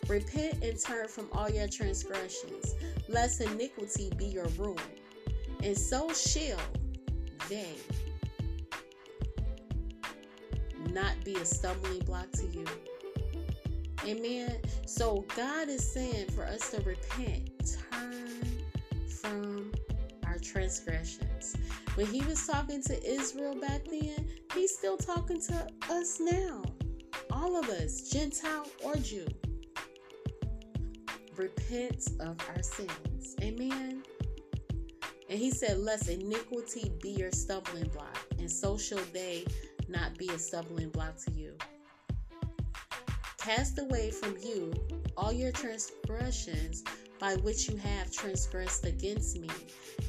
[0.08, 2.74] Repent and turn from all your transgressions,
[3.08, 4.78] lest iniquity be your ruin.
[5.62, 6.60] And so shall
[7.48, 7.74] they
[11.01, 12.64] not be a stumbling block to you.
[14.05, 14.57] Amen.
[14.86, 18.40] So God is saying for us to repent, turn
[19.09, 19.72] from
[20.26, 21.57] our transgressions.
[21.94, 26.62] When he was talking to Israel back then, he's still talking to us now.
[27.30, 29.26] All of us, Gentile or Jew.
[31.36, 33.36] Repent of our sins.
[33.40, 34.03] Amen.
[35.30, 39.44] And he said, Lest iniquity be your stumbling block, and so shall they
[39.89, 41.57] not be a stumbling block to you.
[43.39, 44.72] Cast away from you
[45.16, 46.84] all your transgressions
[47.18, 49.49] by which you have transgressed against me,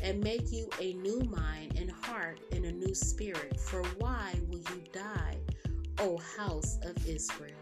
[0.03, 3.59] and make you a new mind and heart and a new spirit.
[3.59, 5.37] For why will you die,
[5.99, 7.55] O house of Israel?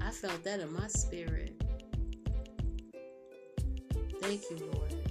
[0.00, 1.60] I felt that in my spirit.
[4.20, 5.03] Thank you, Lord.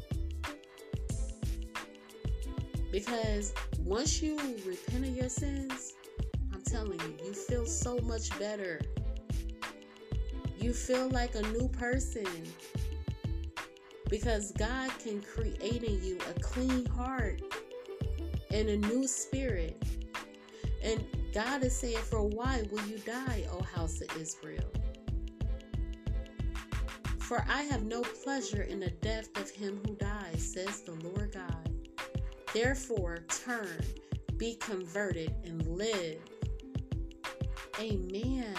[2.94, 4.38] Because once you
[4.68, 5.94] repent of your sins,
[6.54, 8.80] I'm telling you, you feel so much better.
[10.60, 12.28] You feel like a new person.
[14.12, 17.42] Because God can create in you a clean heart
[18.52, 19.84] and a new spirit.
[20.84, 24.70] And God is saying, For why will you die, O house of Israel?
[27.18, 31.34] For I have no pleasure in the death of him who dies, says the Lord
[31.34, 31.73] God.
[32.54, 33.84] Therefore, turn,
[34.38, 36.20] be converted, and live.
[37.80, 38.56] Amen.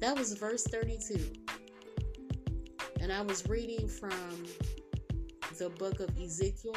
[0.00, 1.32] That was verse 32.
[3.00, 4.10] And I was reading from
[5.58, 6.74] the book of Ezekiel.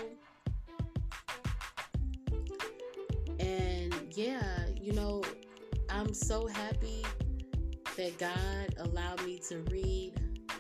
[3.40, 4.44] And yeah,
[4.80, 5.24] you know,
[5.90, 7.04] I'm so happy
[7.98, 10.14] that God allowed me to read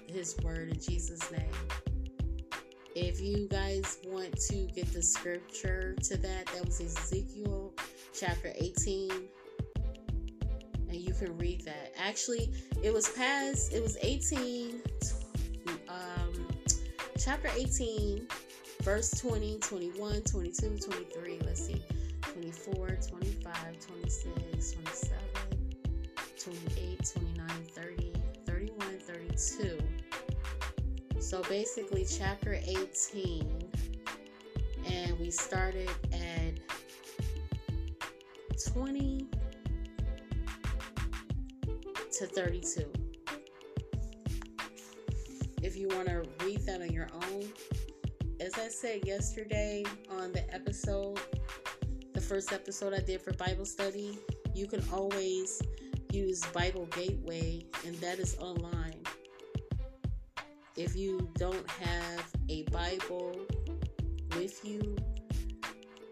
[0.08, 1.85] his word in Jesus' name.
[2.96, 7.74] If you guys want to get the scripture to that, that was Ezekiel
[8.18, 9.12] chapter 18.
[10.88, 11.92] And you can read that.
[11.98, 14.82] Actually, it was past, it was 18,
[15.90, 16.48] um,
[17.18, 18.30] chapter 18,
[18.82, 21.40] verse 20, 21, 22, 23.
[21.44, 21.84] Let's see,
[22.22, 25.18] 24, 25, 26, 27,
[26.40, 28.14] 28, 29, 30,
[28.46, 29.95] 31, 32.
[31.26, 33.72] So basically, chapter 18,
[34.86, 36.54] and we started at
[38.72, 39.26] 20
[42.12, 42.94] to 32.
[45.64, 47.52] If you want to read that on your own,
[48.40, 51.20] as I said yesterday on the episode,
[52.14, 54.20] the first episode I did for Bible study,
[54.54, 55.60] you can always
[56.12, 58.95] use Bible Gateway, and that is online
[60.78, 63.40] if you don't have a Bible
[64.36, 64.96] with you,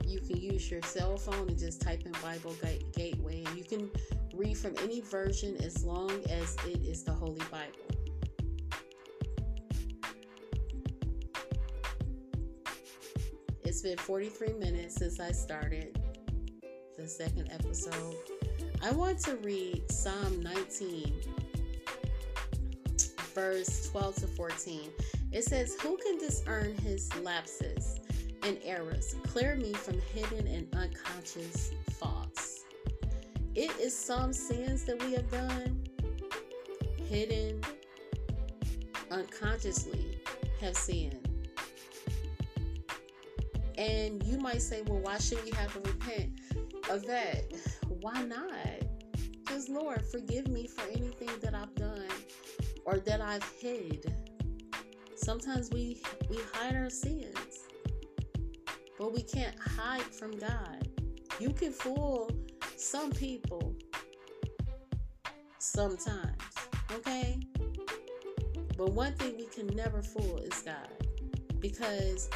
[0.05, 2.55] you can use your cell phone and just type in Bible
[2.95, 3.43] Gateway.
[3.45, 3.89] And you can
[4.33, 7.93] read from any version as long as it is the Holy Bible.
[13.65, 15.99] It's been 43 minutes since I started
[16.97, 18.15] the second episode.
[18.81, 21.42] I want to read Psalm 19
[23.33, 24.89] verse 12 to 14.
[25.31, 27.99] It says, Who can discern his lapses
[28.43, 29.15] and errors?
[29.23, 32.65] Clear me from hidden and unconscious faults.
[33.55, 35.83] It is some sins that we have done,
[37.07, 37.61] hidden,
[39.11, 40.19] unconsciously
[40.59, 41.29] have sinned.
[43.77, 46.39] And you might say, well, why should we have to repent
[46.89, 47.43] of that?
[48.01, 48.49] Why not?
[49.39, 52.07] Because, Lord, forgive me for anything that I've done
[52.85, 54.13] or that I've hid.
[55.15, 57.67] Sometimes we we hide our sins.
[58.97, 60.87] But we can't hide from God.
[61.39, 62.29] You can fool
[62.77, 63.75] some people
[65.57, 66.41] sometimes,
[66.91, 67.39] okay?
[68.77, 70.89] But one thing we can never fool is God
[71.59, 72.29] because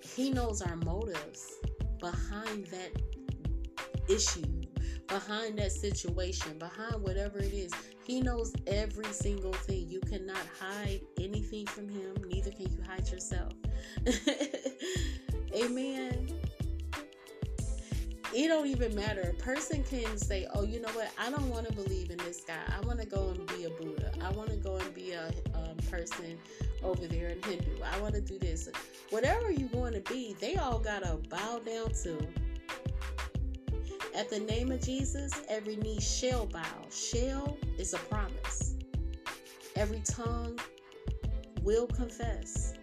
[0.00, 1.52] He knows our motives
[2.00, 2.90] behind that
[4.08, 4.61] issue
[5.12, 7.70] behind that situation, behind whatever it is.
[8.04, 9.86] He knows every single thing.
[9.88, 13.52] You cannot hide anything from Him, neither can you hide yourself.
[15.54, 16.28] Amen.
[18.34, 19.34] it don't even matter.
[19.38, 21.10] A person can say, "Oh, you know what?
[21.18, 22.62] I don't want to believe in this guy.
[22.74, 24.12] I want to go and be a Buddha.
[24.22, 26.38] I want to go and be a um, person
[26.82, 27.82] over there in Hindu.
[27.84, 28.70] I want to do this.
[29.10, 32.26] Whatever you want to be, they all gotta bow down to.
[34.14, 36.62] At the name of Jesus, every knee shall bow.
[36.90, 38.74] Shall is a promise.
[39.74, 40.58] Every tongue
[41.62, 42.74] will confess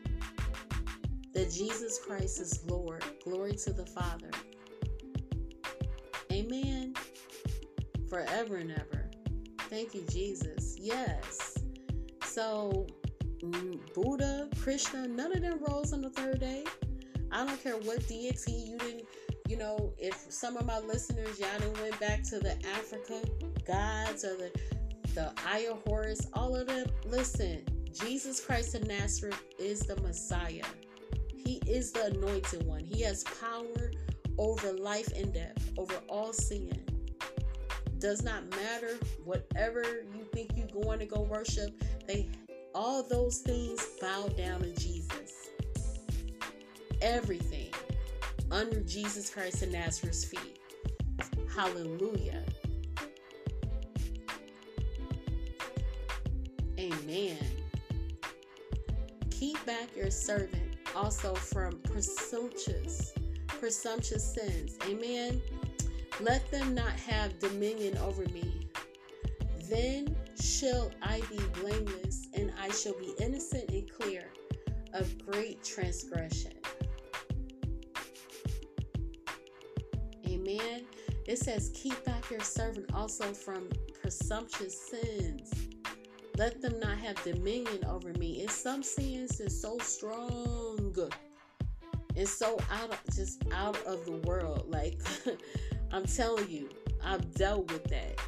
[1.33, 3.03] that Jesus Christ is Lord.
[3.23, 4.31] Glory to the Father.
[6.31, 6.95] Amen.
[8.09, 9.09] Forever and ever.
[9.69, 10.77] Thank you, Jesus.
[10.79, 11.59] Yes.
[12.23, 12.87] So,
[13.43, 16.63] mm, Buddha, Krishna, none of them rose on the third day.
[17.31, 19.05] I don't care what deity you didn't,
[19.49, 23.19] you know, if some of my listeners, y'all didn't went back to the Africa
[23.65, 24.51] gods or the
[25.15, 30.63] the Aya Horus, all of them, listen, Jesus Christ of Nazareth is the Messiah.
[31.35, 32.85] He is the anointed one.
[32.85, 33.91] He has power
[34.37, 36.85] over life and death, over all sin.
[37.97, 39.81] Does not matter whatever
[40.15, 41.71] you think you're going to go worship.
[42.07, 42.29] They
[42.75, 45.49] all those things bow down to Jesus.
[47.01, 47.68] Everything
[48.51, 50.59] under Jesus Christ of Nazareth's feet.
[51.55, 52.43] Hallelujah.
[56.77, 57.37] Amen.
[59.29, 63.13] Keep back your servant also from presumptuous
[63.59, 64.77] presumptuous sins.
[64.85, 65.41] Amen.
[66.21, 68.67] Let them not have dominion over me.
[69.69, 74.31] Then shall I be blameless, and I shall be innocent and clear
[74.93, 76.53] of great transgression.
[81.27, 83.69] It says, Keep back your servant also from
[84.01, 85.53] presumptuous sins.
[86.37, 88.41] Let them not have dominion over me.
[88.41, 90.79] In some sins is so strong
[92.19, 94.65] it's so out of just out of the world.
[94.67, 94.99] Like
[95.91, 96.69] I'm telling you,
[97.03, 98.19] I've dealt with that.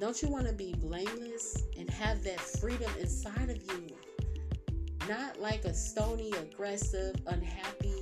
[0.00, 3.86] Don't you want to be blameless and have that freedom inside of you?
[5.08, 8.01] Not like a stony, aggressive, unhappy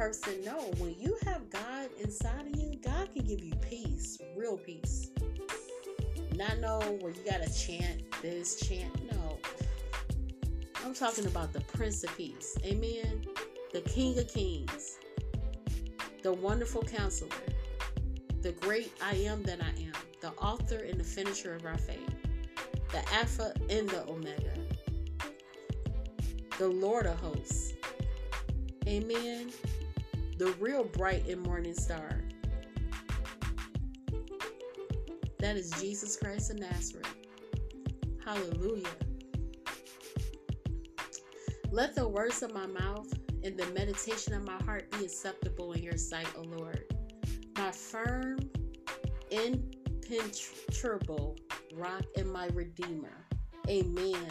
[0.00, 0.42] person.
[0.46, 5.10] No, when you have God inside of you, God can give you peace, real peace.
[6.34, 9.12] Not know where you gotta chant this, chant.
[9.12, 9.38] No,
[10.82, 12.56] I'm talking about the Prince of Peace.
[12.64, 13.26] Amen.
[13.74, 14.96] The King of Kings.
[16.22, 17.36] The wonderful counselor.
[18.40, 19.92] The great I am that I am.
[20.22, 22.08] The author and the finisher of our faith.
[22.90, 24.54] The Alpha and the Omega.
[26.56, 27.74] The Lord of hosts.
[28.86, 29.50] Amen.
[30.40, 32.22] The real bright and morning star.
[35.38, 37.14] That is Jesus Christ of Nazareth.
[38.24, 38.88] Hallelujah.
[41.70, 43.12] Let the words of my mouth
[43.44, 46.86] and the meditation of my heart be acceptable in your sight, O Lord.
[47.58, 48.38] My firm,
[49.30, 51.36] impenetrable
[51.74, 53.26] rock and my redeemer.
[53.68, 54.26] Amen.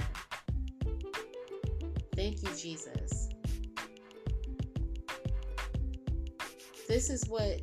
[2.16, 3.29] Thank you, Jesus.
[6.90, 7.62] This is what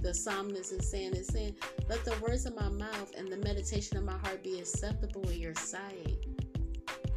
[0.00, 1.12] the psalmist is saying.
[1.12, 1.54] It's saying,
[1.86, 5.38] Let the words of my mouth and the meditation of my heart be acceptable in
[5.38, 6.16] your sight.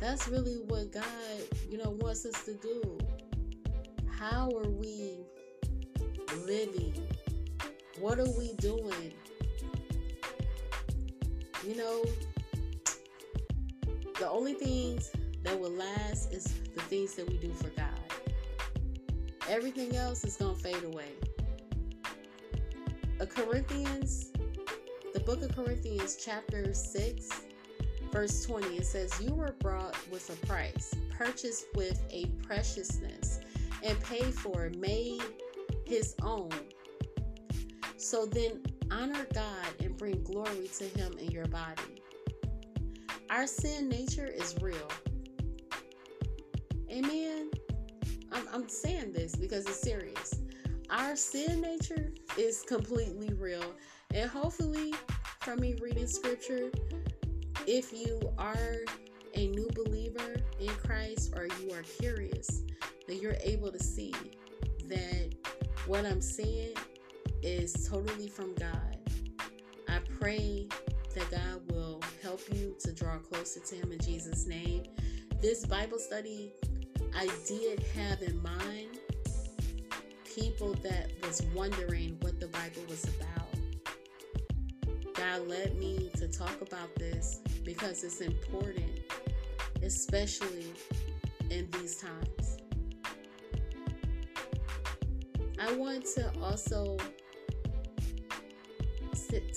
[0.01, 1.05] That's really what God,
[1.69, 2.97] you know, wants us to do.
[4.11, 5.19] How are we
[6.45, 6.93] living?
[7.97, 9.13] What are we doing?
[11.65, 12.03] You know,
[14.19, 15.11] the only things
[15.43, 16.43] that will last is
[16.75, 17.98] the things that we do for God.
[19.49, 21.09] Everything else is going to fade away.
[23.19, 24.31] A Corinthians,
[25.13, 27.29] the book of Corinthians, chapter 6,
[28.11, 33.39] Verse 20, it says, You were brought with a price, purchased with a preciousness,
[33.83, 35.21] and paid for, made
[35.85, 36.49] his own.
[37.97, 42.01] So then honor God and bring glory to him in your body.
[43.29, 44.89] Our sin nature is real.
[46.89, 47.48] Amen.
[48.31, 50.35] I'm, I'm saying this because it's serious.
[50.89, 53.73] Our sin nature is completely real.
[54.13, 54.93] And hopefully,
[55.41, 56.71] from me reading scripture,
[57.67, 58.77] if you are
[59.35, 62.63] a new believer in Christ or you are curious,
[63.07, 64.13] that you're able to see
[64.87, 65.35] that
[65.85, 66.73] what I'm saying
[67.41, 68.97] is totally from God.
[69.87, 70.67] I pray
[71.15, 74.83] that God will help you to draw closer to Him in Jesus' name.
[75.41, 76.51] This Bible study,
[77.15, 78.97] I did have in mind
[80.25, 83.47] people that was wondering what the Bible was about.
[85.15, 89.01] God led me to talk about this because it's important,
[89.83, 90.73] especially
[91.49, 92.57] in these times.
[95.59, 96.97] I want to also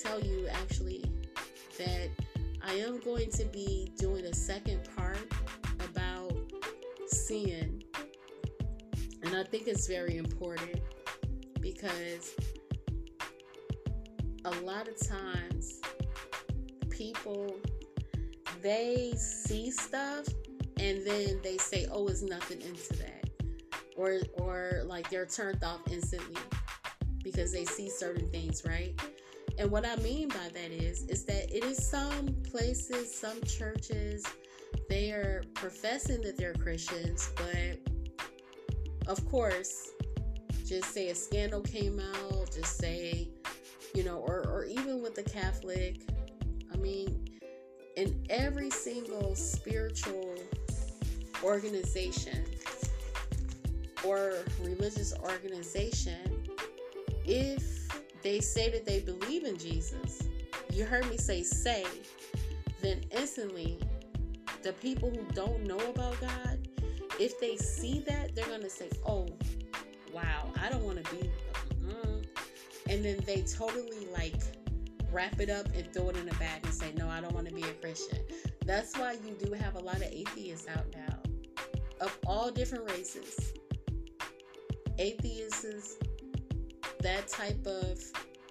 [0.02, 1.04] tell you actually
[1.78, 2.08] that
[2.64, 5.18] I am going to be doing a second part
[7.32, 7.82] sin.
[9.22, 10.80] And I think it's very important
[11.60, 12.34] because
[14.44, 15.80] a lot of times
[16.90, 17.56] people
[18.60, 20.26] they see stuff
[20.78, 23.30] and then they say, "Oh, it's nothing into that,"
[23.96, 26.42] or or like they're turned off instantly
[27.24, 28.92] because they see certain things, right?
[29.58, 34.24] And what I mean by that is, is that it is some places, some churches,
[34.88, 37.78] they are professing that they're Christians, but
[39.06, 39.90] of course,
[40.66, 43.28] just say a scandal came out, just say,
[43.94, 46.00] you know, or, or even with the Catholic,
[46.72, 47.28] I mean,
[47.96, 50.34] in every single spiritual
[51.42, 52.44] organization
[54.04, 56.46] or religious organization,
[57.24, 57.88] if
[58.22, 60.28] they say that they believe in Jesus,
[60.72, 61.84] you heard me say say,
[62.80, 63.78] then instantly
[64.62, 66.68] the people who don't know about God,
[67.18, 69.28] if they see that, they're going to say, oh,
[70.12, 71.30] wow, I don't want to be.
[71.84, 72.24] Mm.
[72.88, 74.40] And then they totally like
[75.10, 77.48] wrap it up and throw it in a bag and say, no, I don't want
[77.48, 78.18] to be a Christian.
[78.64, 81.18] That's why you do have a lot of atheists out now
[82.00, 83.52] of all different races.
[84.98, 85.96] Atheists,
[87.00, 87.98] that type of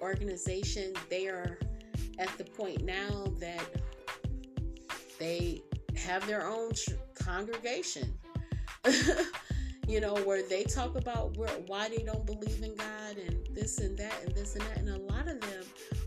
[0.01, 1.57] organization, they are
[2.19, 3.65] at the point now that
[5.19, 5.61] they
[6.01, 8.13] have their own tr- congregation.
[9.87, 13.79] you know, where they talk about where, why they don't believe in God and this
[13.79, 14.77] and that and this and that.
[14.77, 15.63] And a lot of them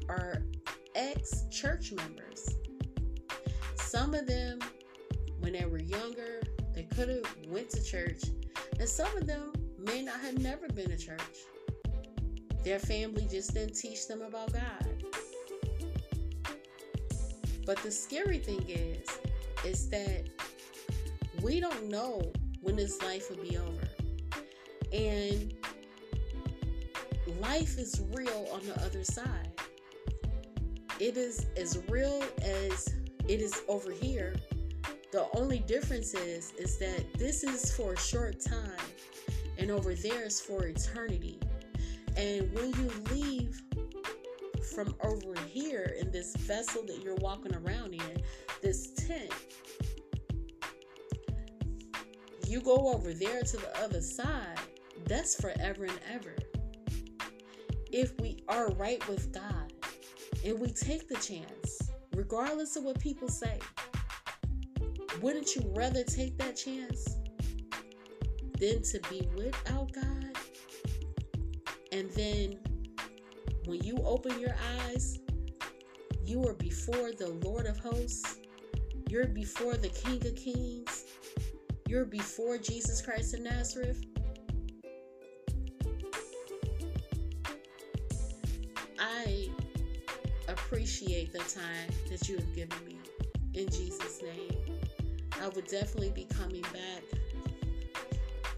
[0.09, 0.43] are
[0.95, 2.57] ex church members.
[3.77, 4.59] Some of them,
[5.41, 6.43] when they were younger,
[6.75, 8.23] they could have went to church,
[8.79, 11.21] and some of them may not have never been to church.
[12.65, 15.05] Their family just didn't teach them about God.
[17.67, 19.07] But the scary thing is,
[19.65, 20.29] is that
[21.43, 23.89] we don't know when this life will be over.
[24.93, 25.55] And
[27.41, 29.51] life is real on the other side.
[31.01, 32.95] It is as real as
[33.29, 34.35] it is over here.
[35.13, 38.79] The only difference is is that this is for a short time
[39.59, 41.39] and over there is for eternity.
[42.17, 43.63] And when you leave
[44.75, 48.23] from over here in this vessel that you're walking around in,
[48.65, 49.31] this tent,
[52.47, 54.59] you go over there to the other side,
[55.07, 56.35] that's forever and ever.
[57.93, 59.71] If we are right with God
[60.47, 61.79] and we take the chance,
[62.17, 63.59] regardless of what people say,
[65.21, 67.19] wouldn't you rather take that chance
[68.59, 70.39] than to be without God?
[71.93, 72.59] And then
[73.67, 74.57] when you open your
[74.87, 75.19] eyes,
[76.25, 78.39] you are before the Lord of hosts,
[79.15, 81.05] you're before the King of kings,
[81.87, 84.05] you're before Jesus Christ of Nazareth,
[88.99, 89.49] I
[90.49, 92.99] appreciate the time that you have given me
[93.55, 94.81] in Jesus' name.
[95.41, 97.05] I would definitely be coming back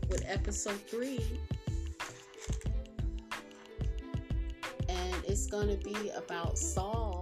[0.08, 1.20] with episode three.
[4.88, 7.15] And it's going to be about Saul.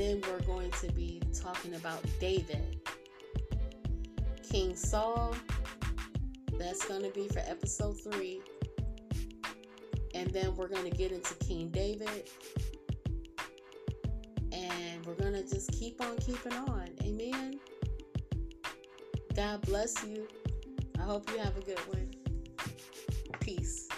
[0.00, 2.80] Then we're going to be talking about David.
[4.50, 5.36] King Saul.
[6.58, 8.40] That's going to be for episode three.
[10.14, 12.30] And then we're going to get into King David.
[14.52, 16.88] And we're going to just keep on keeping on.
[17.04, 17.60] Amen.
[19.36, 20.26] God bless you.
[20.98, 22.10] I hope you have a good one.
[23.40, 23.89] Peace.